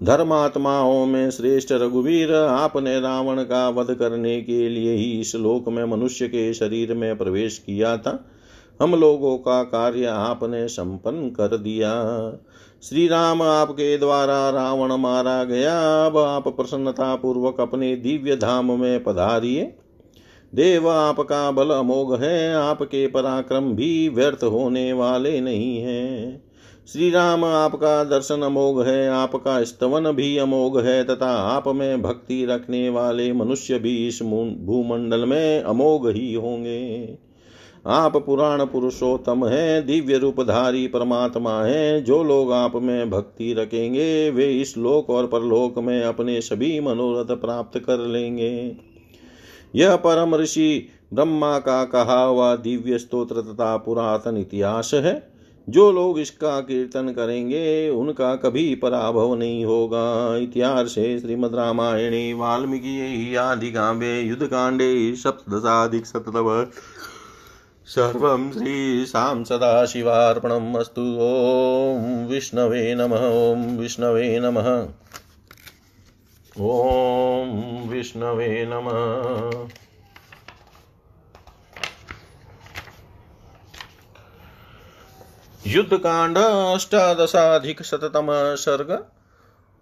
धर्मात्माओं 0.03 1.05
में 1.05 1.31
श्रेष्ठ 1.31 1.71
रघुवीर, 1.71 2.33
आपने 2.33 2.99
रावण 2.99 3.43
का 3.43 3.69
वध 3.69 3.95
करने 3.95 4.41
के 4.41 4.69
लिए 4.69 4.93
ही 4.93 5.21
इस 5.21 5.35
लोक 5.35 5.69
में 5.69 5.85
मनुष्य 5.85 6.27
के 6.27 6.53
शरीर 6.53 6.93
में 6.93 7.17
प्रवेश 7.17 7.57
किया 7.57 7.97
था। 7.97 8.29
हम 8.83 8.95
लोगों 8.95 9.37
का 9.37 9.63
कार्य 9.63 10.05
आपने 10.05 10.67
संपन्न 10.67 11.29
कर 11.29 11.57
दिया। 11.57 11.91
श्री 12.83 13.07
राम 13.07 13.41
आपके 13.41 13.97
द्वारा 13.97 14.49
रावण 14.49 14.91
मारा 14.93 15.43
गया। 15.43 16.05
अब 16.05 16.17
आप 16.17 16.47
प्रसन्नता 16.47 17.15
पूर्वक 17.15 17.61
अपने 17.61 17.95
दिव्य 17.95 18.35
धाम 18.35 18.79
में 18.79 19.03
पधारिए। 19.03 19.75
देव 20.55 20.89
आपका 20.89 21.51
बल 21.51 21.69
अमोघ 21.69 22.23
है। 22.23 22.55
आपके 22.55 23.07
पराक्रम 23.07 23.71
भी 23.71 24.09
व्यर्थ 24.09 24.43
होने 24.43 24.93
वाले 24.93 25.41
नहीं 25.41 25.77
है। 25.77 26.41
श्री 26.93 27.09
राम 27.09 27.45
आपका 27.45 28.03
दर्शन 28.03 28.41
अमोघ 28.41 28.87
है। 28.87 29.09
आपका 29.09 29.63
स्तवन 29.63 30.11
भी 30.11 30.37
अमोघ 30.37 30.79
है। 30.79 31.03
तथा 31.03 31.31
आप 31.31 31.67
में 31.67 32.01
भक्ति 32.01 32.45
रखने 32.45 32.89
वाले 32.89 33.33
मनुष्य 33.33 33.79
भी 33.79 34.07
इस 34.07 34.23
भूमंडल 34.63 35.25
में 35.25 35.63
अमोघ 35.63 36.07
ही 36.07 36.33
होंगे। 36.33 37.17
आप 37.87 38.17
पुराण 38.17 38.65
पुरुषोत्तम 38.65 39.45
हैं, 39.45 39.85
दिव्य 39.85 40.17
रूपधारी 40.17 40.87
परमात्मा 40.87 41.63
हैं, 41.63 42.03
जो 42.03 42.23
लोग 42.23 42.51
आप 42.51 42.75
में 42.75 43.09
भक्ति 43.09 43.53
रखेंगे, 43.53 44.29
वे 44.29 44.61
इस 44.61 44.77
लोक 44.77 45.09
और 45.09 45.27
परलोक 45.27 45.79
में 45.79 46.03
अपने 46.03 46.41
सभी 46.41 46.79
मनोरथ 46.79 47.37
प्राप्त 47.37 47.79
कर 47.79 47.97
लेंगे। 47.97 48.75
यह 49.75 49.95
परम 49.95 50.35
ऋषि 50.35 50.87
ब्रह्मा 51.13 51.59
का 51.59 51.83
कहा 51.83 52.23
हुआ 52.23 52.55
दिव्य 52.55 52.97
स्त्रोत्र 52.97 53.41
तथा 53.41 53.77
पुरातन 53.77 54.37
इतिहास 54.37 54.91
है। 54.93 55.33
जो 55.69 55.91
लोग 55.91 56.19
इसका 56.19 56.59
कीर्तन 56.59 57.09
करेंगे, 57.09 57.89
उनका 57.89 58.35
कभी 58.35 58.75
पराभव 58.75 59.35
नहीं 59.35 59.65
होगा। 59.65 60.37
इतिहास 60.37 60.87
श्रीमद 60.87 61.55
रामायणे, 61.55 62.33
वाल्मीकि, 62.33 63.35
आदि 63.35 63.71
काव्ये 63.71 64.21
युद्ध 64.21 64.45
कांडे 64.45 65.15
सप्तशाधिक 65.15 66.05
शतव 66.05 66.67
सर्वं 67.85 68.51
श्रीशां 68.51 69.43
सदाशिवार्पणम् 69.43 70.75
अस्तु। 70.75 71.01
ॐ 71.01 72.25
विष्णवे 72.25 72.95
नमः, 72.95 73.51
ॐ 73.51 73.77
विष्णवे 73.77 74.39
नमः। 74.39 74.87
ॐ 76.61 77.87
विष्णवे 77.89 78.65
नमः। 78.69 79.67
युद्ध 85.67 85.97
कांड 85.97 86.37
सर्ग। 88.55 89.05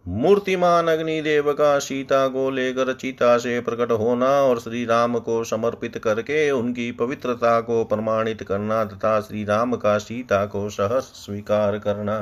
मूर्तिमान 0.08 0.88
अग्निदेव 0.88 1.54
का 1.54 1.80
सीता 1.80 2.28
को 2.28 2.50
लेकर 2.50 2.94
चीता 2.94 3.38
से 3.38 3.60
प्रकट 3.62 3.92
होना 3.92 4.28
और 4.28 4.60
श्री 4.60 4.86
राम 4.86 5.20
को 5.20 5.44
समर्पित 5.44 5.98
करके 5.98 6.52
उनकी 6.52 6.92
पवित्रता 6.92 7.62
को 7.62 7.84
प्रमाणित 7.84 8.44
करना 8.44 8.86
तथा 8.86 9.20
श्री 9.22 9.44
राम 9.44 9.76
का 9.76 9.98
सीता 9.98 10.46
को 10.46 10.70
सहस 10.70 11.04
स्वीकार 11.04 11.78
करना। 11.80 12.18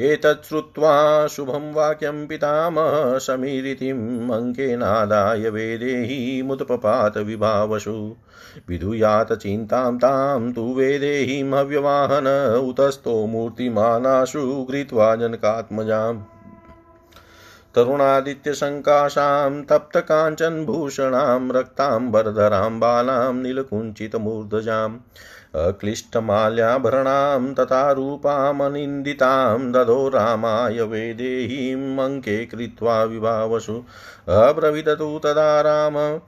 एतत् 0.00 0.44
श्रुत्वा 0.44 1.26
शुभं 1.26 1.72
वाक्यं 1.72 2.26
पितामह 2.26 3.18
समीरितिम् 3.18 4.30
अङ्केनादाय 4.30 5.50
वेदेहि 5.50 6.42
विभावशु 7.18 8.16
विधूयात 8.68 9.32
चिन्तां 9.32 9.98
तां 9.98 10.52
तु 10.52 10.74
वेदेहिमव्यवाहन 10.74 12.26
उतस्थो 12.68 13.26
मूर्तिमानाशु 13.26 14.66
कृत्वा 14.70 15.16
जनकात्मजाम् 15.16 16.22
तरुणादित्यशङ्काशां 17.74 19.62
तप्तकाञ्चनभूषणां 19.62 21.52
रक्ताम्बरधरां 21.52 22.80
बालां 22.80 23.34
नीलकुञ्चितमूर्धजाम् 23.34 24.98
अक्लिष्टमाल्याभरणां 25.56 27.54
तथा 27.54 27.92
रूपामनिन्दितां 27.92 29.72
ददो 29.72 30.08
रामाय 30.08 30.82
वेदेहीम् 30.82 31.98
अङ्के 31.98 32.46
कृत्वा 32.46 33.04
विभावसु। 33.04 33.84
अब्रवीदतु 34.28 35.20
तदा 35.24 35.60
राम। 35.60 36.20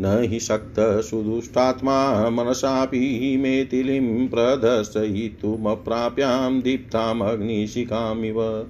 न 0.01 0.27
हि 0.29 0.39
शक्तसुदुष्टात्मा 0.39 2.29
मनसापि 2.29 3.37
मेथिलीं 3.39 4.27
प्रदर्शयितुमप्राप्यां 4.27 6.61
दीप्तामग्निशिखामिव 6.61 8.67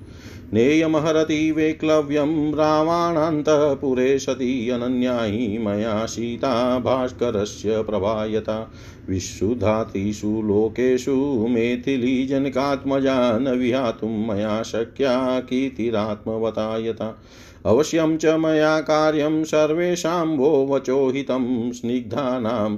नेयमहरति 0.54 1.52
वैक्लव्यं 1.52 2.54
रावाणान्तःपुरे 2.54 4.20
सति 4.20 4.70
अनन्यायी 4.70 5.58
मया 5.58 6.06
सीता 6.06 6.80
भास्करस्य 6.80 7.84
प्रभायता। 7.84 8.72
विशुधातिषु 9.10 10.28
लोकेषु 10.28 11.48
मेथिलीजनकात्मजा 11.50 13.40
न 13.40 13.48
विहातुं 13.48 14.28
मया 14.28 14.64
शक्या 14.64 15.40
कीर्तिरात्मवतायता। 15.40 17.22
अवश्यं 17.66 18.18
च 18.18 18.26
मया 18.26 18.82
कार्यं 18.82 19.44
सर्वेषां 19.44 20.38
वो 20.38 20.66
वचोहितं 20.66 21.72
स्निग्धानां 21.72 22.78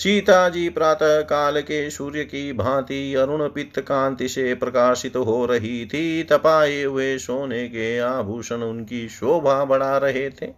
सीता 0.00 0.48
जी 0.48 0.68
प्रातः 0.68 1.20
काल 1.20 1.60
के 1.60 1.90
सूर्य 1.90 2.24
की 2.24 2.52
भांति 2.52 3.14
अरुण 3.14 3.48
पित्त 3.48 3.80
कांति 3.80 4.28
से 4.28 4.54
प्रकाशित 4.54 5.16
हो 5.16 5.46
रही 5.46 5.86
थी। 5.86 6.22
तपाए 6.22 6.82
हुए 6.82 7.18
सोने 7.18 7.68
के 7.68 7.98
आभूषण 7.98 8.56
उनकी 8.56 9.08
शोभा 9.08 9.64
बढ़ा 9.64 9.98
रहे 9.98 10.30
थे। 10.30 10.48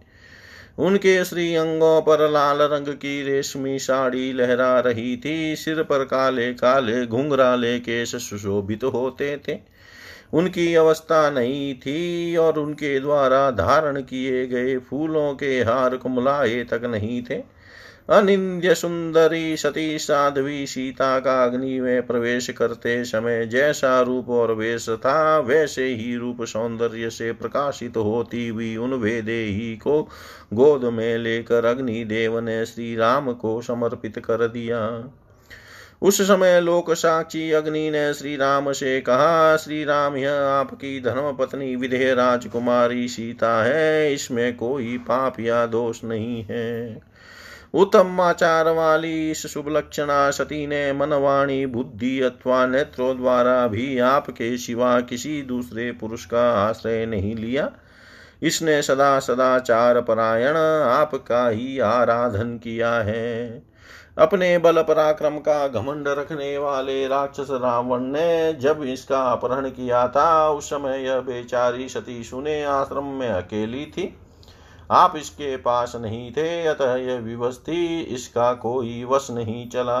उनके 0.79 1.25
श्री 1.25 1.55
अंगों 1.55 2.01
पर 2.01 2.29
लाल 2.31 2.57
रंग 2.57 2.87
की 2.87 3.23
रेशमी 3.23 3.79
साड़ी 3.79 4.33
लहरा 4.33 4.79
रही 4.79 5.17
थी। 5.17 5.55
सिर 5.55 5.83
पर 5.83 6.03
काले 6.03 6.53
काले 6.53 7.05
घुंघराले 7.05 7.79
केश 7.79 8.15
सुशोभित 8.15 8.83
होते 8.83 9.37
थे। 9.47 9.57
उनकी 10.33 10.75
अवस्था 10.75 11.29
नहीं 11.29 11.75
थी 11.75 12.35
और 12.35 12.59
उनके 12.59 12.99
द्वारा 12.99 13.51
धारण 13.51 14.01
किए 14.01 14.47
गए 14.47 14.77
फूलों 14.77 15.33
के 15.35 15.59
हार 15.63 15.97
कुमलाए 15.97 16.63
तक 16.63 16.81
नहीं 16.83 17.23
थे। 17.23 17.62
अनिंद्य 18.09 18.73
सुंदरी 18.75 19.55
सती 19.57 19.99
साध्वी 19.99 20.65
सीता 20.67 21.19
का 21.19 21.43
अग्नि 21.43 21.79
में 21.79 22.05
प्रवेश 22.07 22.49
करते 22.49 23.03
समय 23.05 23.45
जैसा 23.45 24.01
रूप 24.01 24.29
और 24.29 24.51
वेश 24.51 24.87
था 24.99 25.39
वैसे 25.39 25.85
ही 25.85 26.15
रूप 26.15 26.43
सौंदर्य 26.43 27.09
से 27.09 27.31
प्रकाशित 27.31 27.97
होती 27.97 28.47
हुई 28.47 28.75
उन 28.77 28.93
वेदे 28.93 29.39
ही 29.43 29.75
को 29.75 30.01
गोद 30.53 30.83
में 30.85 31.17
लेकर 31.17 31.65
अग्निदेव 31.65 32.39
ने 32.39 32.65
श्री 32.65 32.95
राम 32.95 33.31
को 33.33 33.61
समर्पित 33.61 34.19
कर 34.19 34.47
दिया। 34.47 34.81
उस 36.01 36.21
समय 36.21 36.59
लोक 36.61 36.91
साक्षी 36.93 37.51
अग्नि 37.51 37.89
ने 37.89 38.13
श्री 38.13 38.35
राम 38.35 38.71
से 38.71 38.99
कहा 39.01 39.55
श्री 39.57 39.83
राम 39.83 40.17
यह 40.17 40.33
आपकी 40.33 40.99
धर्म 41.01 41.31
पत्नी 41.35 41.75
विधेय 41.75 42.13
राजकुमारी 42.13 43.07
सीता 43.07 43.63
है, 43.63 44.13
इसमें 44.13 44.55
कोई 44.57 44.97
पाप 44.97 45.39
या 45.39 45.65
दोष 45.65 46.03
नहीं 46.03 46.43
है। 46.43 47.01
उत्तम 47.73 48.21
आचार 48.21 48.69
वाली 48.69 49.31
इस 49.31 49.47
शुभ 49.47 49.65
लक्षणा 49.67 50.31
सती 50.31 50.67
ने 50.67 50.93
मनवाणी, 50.93 51.65
बुद्धि 51.65 52.21
अथवा 52.21 52.65
नेत्रों 52.65 53.17
द्वारा 53.17 53.67
भी 53.67 53.99
आपके 53.99 54.57
सिवा 54.57 54.99
किसी 54.99 55.41
दूसरे 55.41 55.91
पुरुष 55.91 56.25
का 56.25 56.51
आश्रय 56.69 57.05
नहीं 57.05 57.35
लिया। 57.35 57.71
इसने 58.43 58.81
सदा 58.81 59.19
सदाचार 59.19 60.01
परायण 60.01 60.55
आपका 60.91 61.47
ही 61.49 61.79
आराधन 61.79 62.57
किया 62.63 62.93
है। 62.93 63.63
अपने 64.17 64.57
बल 64.57 64.81
पराक्रम 64.81 65.37
का 65.37 65.67
घमंड 65.67 66.07
रखने 66.07 66.57
वाले 66.57 67.07
राक्षस 67.07 67.47
रावण 67.51 68.01
ने 68.01 68.53
जब 68.53 68.83
इसका 68.83 69.21
अपहरण 69.21 69.69
किया 69.69 70.07
था, 70.07 70.49
उस 70.49 70.69
समय 70.69 71.05
यह 71.05 71.19
बेचारी 71.19 71.89
सती 71.89 72.23
सुने 72.23 72.63
आश्रम 72.63 73.05
में 73.05 73.29
अकेली 73.29 73.85
थी। 73.85 74.17
आप 74.91 75.13
इसके 75.15 75.57
पास 75.57 75.95
नहीं 75.95 76.31
थे, 76.31 76.65
अतः 76.65 76.95
यह 76.95 77.19
विवश 77.19 77.57
थी 77.57 78.01
इसका 78.01 78.53
कोई 78.53 79.03
वश 79.03 79.27
नहीं 79.31 79.69
चला। 79.69 79.99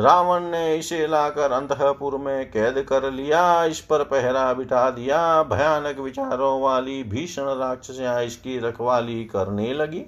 रावण 0.00 0.40
ने 0.40 0.76
इसे 0.76 1.06
लाकर 1.06 1.52
अंतपुर 1.52 2.16
में 2.16 2.50
कैद 2.50 2.86
कर 2.88 3.10
लिया, 3.10 3.64
इस 3.64 3.80
पर 3.80 4.04
पहरा 4.04 4.52
बिठा 4.52 4.90
दिया। 4.90 5.42
भयानक 5.42 5.98
विचारों 5.98 6.60
वाली 6.60 7.02
भीषण 7.02 7.42
राक्षसियाँ 7.42 8.22
इसकी 8.22 8.58
रखवाली 8.58 9.24
करने 9.24 9.74
लगी। 9.74 10.04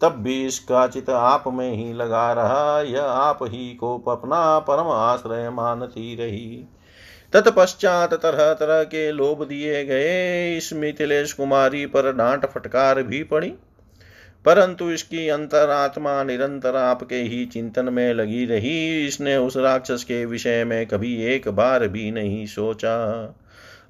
तब 0.00 0.12
भी 0.12 0.46
इसका 0.46 0.86
चित 0.86 1.10
आप 1.10 1.44
में 1.48 1.70
ही 1.70 1.92
लगा 1.92 2.32
रहा, 2.32 2.80
यह 2.80 3.04
आप 3.04 3.38
ही 3.42 3.74
को 3.74 3.98
अपना 3.98 4.58
परम 4.58 4.88
आश्रय 4.88 5.50
मानती 5.50 6.14
रही। 6.16 6.68
तत्पश्चात 7.32 8.14
तरह 8.14 8.52
तरह 8.52 8.82
के 8.82 9.12
लोभ 9.12 9.44
दिए 9.44 9.84
गए। 9.84 10.56
इस 10.56 10.72
मिथिलेश 10.72 11.32
कुमारी 11.32 11.86
पर 11.86 12.12
डांट 12.12 12.46
फटकार 12.46 13.02
भी 13.02 13.22
पड़ी। 13.22 13.54
परंतु 14.44 14.90
इसकी 14.90 15.28
अंतरात्मा 15.28 16.22
निरंतर 16.24 16.76
आपके 16.76 17.16
ही 17.16 17.46
चिंतन 17.46 17.84
में 17.84 18.14
लगी 18.14 18.46
रही। 18.46 19.06
इसने 19.06 19.36
उस 19.36 19.56
राक्षस 19.56 20.04
के 20.04 20.24
विषय 20.24 20.64
में 20.64 20.86
कभी 20.86 21.24
एक 21.24 21.48
बार 21.48 21.88
भी 21.88 22.10
नहीं 22.10 22.46
सोचा। 22.46 22.96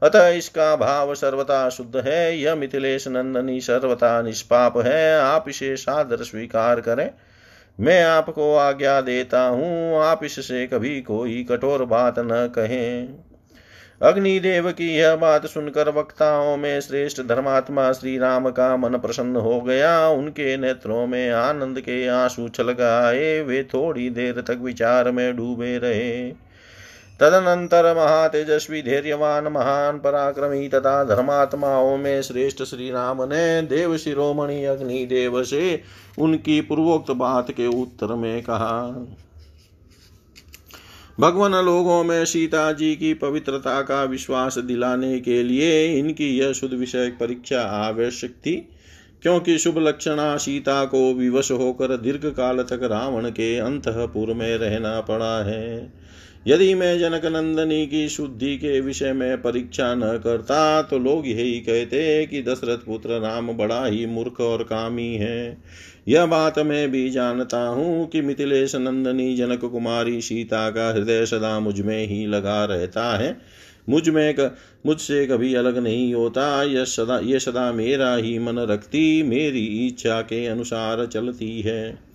अतः 0.03 0.29
इसका 0.29 0.77
भाव 0.77 1.15
सर्वथा 1.15 1.69
शुद्ध 1.69 1.97
है। 1.97 2.39
यह 2.39 2.55
मिथिलेश 2.55 3.09
नंदनी 3.09 3.61
सर्वथा 3.61 4.23
निष्पाप 4.23 4.79
है। 4.79 5.21
आप 5.21 5.45
इसे 5.49 5.77
सादर 5.77 6.17
स्वीकार 6.17 6.81
करें। 6.81 7.11
मैं 7.81 8.05
आपको 8.05 8.55
आज्ञा 8.57 9.01
देता 9.01 9.43
हूँ। 9.43 9.97
आप 9.97 10.25
इससे 10.25 10.67
कभी 10.67 11.01
कोई 11.01 11.47
कठोर 11.51 11.85
बात 11.85 12.15
न 12.19 12.53
कहें। 12.55 13.28
अग्निदेव 14.03 14.71
की 14.71 14.97
यह 14.97 15.17
बात 15.17 15.47
सुनकर 15.47 15.89
वक्ताओं 15.89 16.57
में 16.57 16.81
श्रेष्ठ 16.81 17.23
धर्मात्मा 17.23 17.93
श्री 17.93 18.19
राम 18.19 18.51
का 18.51 18.77
मन 18.77 18.99
प्रसन्न 18.99 19.37
हो 19.37 19.61
गया। 19.61 20.09
उनके 20.09 20.57
नेत्रों 20.57 21.07
में 21.07 21.31
आनंद 21.31 21.81
के 21.81 22.07
आँसू 22.07 22.49
छलक 22.49 22.81
आए। 22.81 23.41
वे 23.41 23.63
थोड़ी 23.63 24.11
देर 24.11 24.41
तक 24.41 24.59
विचार 24.63 25.11
में 25.11 25.37
डूबे 25.37 25.79
रहे। 25.79 26.31
तदनंतर 27.21 27.97
महातेजस्वी, 27.97 28.83
धैर्यवान, 28.83 29.45
महान, 29.45 29.99
पराक्रमी 29.99 30.69
तथा 30.69 31.05
धर्मात्माओं 31.05 31.97
में 31.97 32.23
श्रेष्ठ 32.23 32.63
श्री 32.63 32.91
राम 32.91 33.23
ने 33.23 33.63
देव 33.63 33.97
शिरोमणि 33.97 34.65
अग्निदेव 34.65 35.45
से 35.45 35.83
उनकी 36.19 36.61
पूर्वोक्त 36.61 37.11
बात 37.11 37.51
के 37.51 37.67
उत्तर 37.67 38.15
में 38.15 38.43
कहा। 38.43 39.07
भगवान 41.19 41.55
लोगों 41.55 42.03
में 42.05 42.25
सीता 42.25 42.71
जी 42.73 42.95
की 42.97 43.13
पवित्रता 43.15 43.81
का 43.83 44.03
विश्वास 44.05 44.59
दिलाने 44.59 45.19
के 45.21 45.43
लिए 45.43 45.99
इनकी 45.99 46.29
यह 46.39 46.53
शुद्ध 46.53 46.75
विषय 46.75 47.11
परीक्षा 47.21 47.61
आवश्यक 47.61 48.31
थी, 48.31 48.55
क्योंकि 49.23 49.59
शुभ 49.59 49.79
लक्षणा 49.79 50.37
सीता 50.37 50.85
को 50.85 51.15
विवश 51.15 51.51
होकर 51.51 51.97
दीर्घ 51.97 52.27
काल 52.27 52.63
तक 52.63 52.81
रावण 52.83 53.29
के 53.31 53.57
अंतपुर 53.59 54.33
में 54.35 54.57
रहना 54.59 55.01
पड़ा 55.01 55.45
है। 55.45 55.93
यदि 56.47 56.75
मैं 56.75 56.99
जनक 56.99 57.25
नंदनी 57.27 57.87
की 57.87 58.09
शुद्धि 58.09 58.57
के 58.57 58.81
विषय 58.81 59.13
में 59.13 59.43
परीक्षा 59.43 59.95
न 59.95 60.17
करता 60.25 60.83
तो 60.83 60.99
लोग 60.99 61.27
यही 61.29 61.59
कहते 61.61 62.27
कि 62.27 62.43
दशरथ 62.43 62.87
पुत्र 62.87 63.19
राम 63.21 63.53
बड़ा 63.53 63.85
ही 63.87 64.07
मूर्ख 64.07 64.41
और 64.41 64.63
कामी 64.63 65.15
है। 65.15 65.59
यह 66.09 66.27
बात 66.27 66.59
मैं 66.59 66.91
भी 66.91 67.11
जानता 67.11 67.69
हूँ 67.69 68.09
कि 68.09 68.21
मिथिलेश 68.21 68.75
नंदनी 68.75 69.37
जनक 69.37 69.65
कुमारी 69.65 70.21
सीता 70.21 70.71
का 70.71 70.93
हृदय 70.93 71.27
सदा 71.27 71.61
मुझमें 71.61 72.07
ही 72.07 72.27
लगा 72.27 72.65
रहता 72.65 73.17
है। 73.17 73.39
मुझमें 73.89 74.35
क, 74.41 74.57
मुझसे 74.87 75.27
कभी 75.27 75.55
अलग 75.55 75.79
नहीं 75.79 76.15
होता। 76.15 76.63
यह 76.63 76.85
सदा 76.85 77.19
यह 77.19 77.39
सदा 77.39 77.73
मेरा 77.73 78.15
ही 78.15 78.39
मन 78.39 78.59
रखती 78.59 79.23
मेरी 79.23 79.87
इच्छा 79.87 80.23
के 80.23 80.47
अनुसार 80.47 81.07
चलती 81.07 81.61
है। 81.61 82.08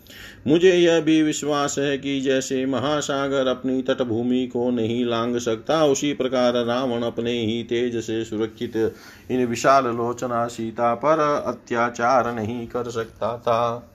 मुझे 0.48 0.74
यह 0.74 1.00
भी 1.00 1.24
विश्वास 1.24 1.76
है 1.80 1.98
कि 1.98 2.22
जैसे 2.22 2.66
महासागर 2.66 3.48
अपनी 3.48 3.82
तटभूमि 3.82 4.48
को 4.48 4.70
नहीं 4.70 5.06
लांग 5.06 5.38
सकता, 5.38 5.86
उसी 5.86 6.14
प्रकार 6.14 6.66
रावण 6.66 7.04
अपने 7.04 7.32
ही 7.32 7.64
तेज 7.64 8.04
से 8.04 8.26
सुरक्षित 8.26 8.96
इन 9.32 9.46
विशाल 9.46 9.86
लोचना 9.86 10.48
सीता 10.48 10.96
पर 10.96 11.44
अत्याचार 11.46 12.34
नहीं 12.34 12.68
कर 12.68 12.90
सकता 12.90 13.38
था। 13.38 13.90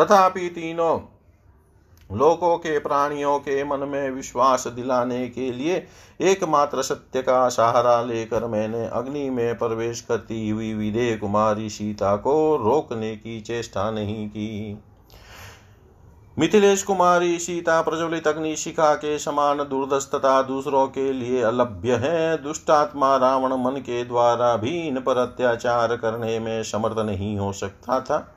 तथापि 0.00 0.48
तीनों 0.48 1.08
लोकों 2.14 2.56
के 2.58 2.78
प्राणियों 2.78 3.38
के 3.38 3.64
मन 3.64 3.88
में 3.88 4.10
विश्वास 4.10 4.66
दिलाने 4.66 5.28
के 5.28 5.52
लिए 5.52 5.86
एकमात्र 6.20 6.82
सत्य 6.82 7.22
का 7.22 7.48
सहारा 7.48 8.02
लेकर 8.02 8.46
मैंने 8.46 8.86
अग्नि 8.86 9.30
में 9.30 9.58
प्रवेश 9.58 10.00
करती 10.00 10.48
हुई 10.48 10.74
विदे 10.74 11.16
कुमारी 11.16 11.70
सीता 11.70 12.16
को 12.16 12.56
रोकने 12.56 13.16
की 13.16 13.40
चेष्टा 13.40 13.90
नहीं 13.90 14.28
की। 14.28 14.78
मिथिलेश 16.38 16.82
कुमारी 16.82 17.38
सीता 17.38 17.80
प्रज्वलित 17.82 18.28
अग्निशिखा 18.28 18.94
के 18.94 19.18
समान 19.18 19.58
दुर्दस्तता 19.58 20.42
दूसरों 20.42 20.86
के 20.86 21.12
लिए 21.12 21.42
अलभ्य 21.42 21.92
है। 21.92 22.42
दुष्टात्मा 22.42 23.16
रावण 23.16 23.52
मन 23.52 23.80
के 23.80 24.04
द्वारा 24.04 24.56
भी 24.56 24.88
इन 24.88 25.00
पर 25.00 25.18
अत्याचार 25.18 25.96
करने 25.96 26.38
में 26.38 26.62
समर्थ 26.62 26.98
नहीं 26.98 27.38
हो 27.38 27.52
सकता 27.52 28.00
था। 28.00 28.34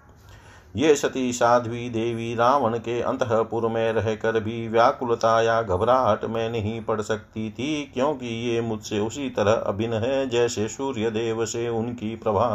ये 0.75 0.95
सती 0.95 1.33
साध्वी 1.33 1.89
देवी 1.89 2.33
रावण 2.35 2.77
के 2.77 3.01
अंतपुर 3.01 3.67
में 3.67 3.93
रहकर 3.93 4.39
भी 4.39 4.67
व्याकुलता 4.67 5.41
या 5.41 5.61
घबराहट 5.61 6.25
में 6.25 6.49
नहीं 6.49 6.81
पड़ 6.81 7.01
सकती 7.01 7.49
थी, 7.49 7.91
क्योंकि 7.93 8.27
ये 8.49 8.61
मुझसे 8.61 8.99
उसी 8.99 9.29
तरह 9.29 9.53
अभिन्न 9.53 9.93
है 9.93 10.29
जैसे 10.29 10.67
सूर्य 10.67 11.11
देव 11.11 11.45
से 11.45 11.67
उनकी 11.69 12.15
प्रभा। 12.15 12.49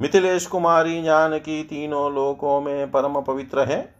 मिथिलेश 0.00 0.46
कुमारी 0.46 1.02
ज्ञान 1.02 1.38
की 1.38 1.62
तीनों 1.62 2.14
लोकों 2.14 2.60
में 2.60 2.90
परम 2.90 3.20
पवित्र 3.20 3.60
है। 3.60 3.94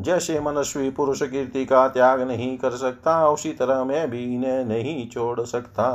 जैसे 0.00 0.40
मनस्वी 0.40 0.90
पुरुष 0.90 1.22
कीर्ति 1.22 1.64
का 1.66 1.88
त्याग 1.88 2.20
नहीं 2.22 2.58
कर 2.58 2.70
सकता, 2.70 3.28
उसी 3.28 3.52
तरह 3.52 3.84
मैं 3.84 4.10
भी 4.10 4.24
इन्हें 4.34 4.64
नहीं 4.64 5.08
छोड़ 5.08 5.40
सकता। 5.40 5.86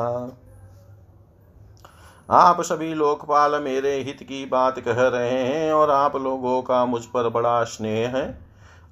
आप 2.29 2.61
सभी 2.61 2.93
लोकपाल 2.93 3.61
मेरे 3.61 3.91
हित 3.99 4.17
की 4.21 4.45
बात 4.45 4.79
कह 4.79 4.95
रहे 4.97 5.29
हैं 5.29 5.73
और 5.73 5.89
आप 5.91 6.15
लोगों 6.15 6.61
का 6.61 6.85
मुझ 6.85 7.01
पर 7.05 7.29
बड़ा 7.29 7.63
स्नेह 7.63 8.15
है। 8.17 8.39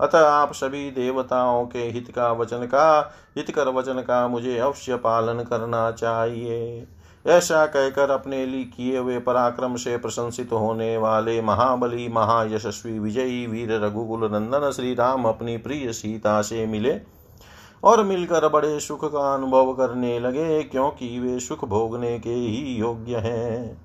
अतः 0.02 0.28
आप 0.28 0.54
सभी 0.54 0.90
देवताओं 0.92 1.66
के 1.66 1.80
हित 1.80 2.12
का 2.16 2.32
वचन 2.32 2.66
का 2.66 3.14
हित 3.38 3.52
कर 3.52 3.68
वचन 3.68 3.94
का 3.94 4.28
मुझे 4.28 4.58
अवश्य 4.58 4.96
पालन 4.96 5.44
करना 5.44 5.92
चाहिए। 5.92 6.88
ऐसा 7.26 7.66
कहकर 7.66 8.12
अपने 8.12 8.46
लिए 8.46 8.64
किए 8.66 8.98
हुए 8.98 9.20
पराक्रम 9.20 9.76
से 9.76 9.98
प्रशंसित 9.98 10.52
होने 10.52 10.98
वाले 10.98 11.42
महाबली, 11.42 12.08
महायशस्वी, 12.08 13.00
विजयी 13.00 13.46
वीर 13.48 13.74
रघुकुल 13.74 14.30
नंदन 14.32 14.72
श्री 14.72 14.94
राम 14.94 15.26
अपनी 15.26 15.58
प्रिय 15.58 15.94
सीता 15.94 16.42
से 16.42 16.66
मिले। 16.66 17.21
और 17.84 18.04
मिलकर 18.04 18.50
बड़े 18.50 18.80
सुख 18.80 19.12
का 19.12 19.34
अनुभव 19.34 19.74
करने 19.74 20.20
लगे, 20.20 20.64
क्योंकि 20.64 21.20
वे 21.20 21.40
सुख 21.40 21.66
भोगने 21.66 22.20
के 22.20 22.30
ही 22.30 22.76
योग्य 22.76 23.16
हैं। 23.16 23.82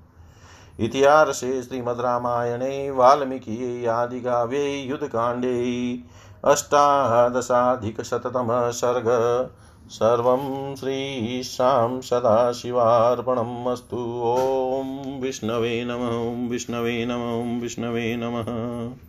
इतिहास 0.80 1.28
से 1.28 1.62
श्रीमद 1.62 1.96
रामायणे, 2.00 2.90
वाल्मीकि 2.90 3.86
आदि 3.86 4.90
युद्ध 4.90 5.06
कांडे, 5.06 5.98
अष्टादशाधिक 6.44 8.00
शततम 8.02 8.48
सर्ग। 8.52 9.50
सर्वं 9.88 10.74
श्रीशां 10.74 12.00
सदाशिवार्पणम् 12.00 13.66
अस्तु। 13.66 13.96
ॐ 13.96 15.20
विष्णवे 15.20 15.84
नमः 15.84 16.50
विष्णवे 16.50 17.06
नमः 17.06 17.60
विष्णवे 17.60 18.16
नमः। 18.16 18.96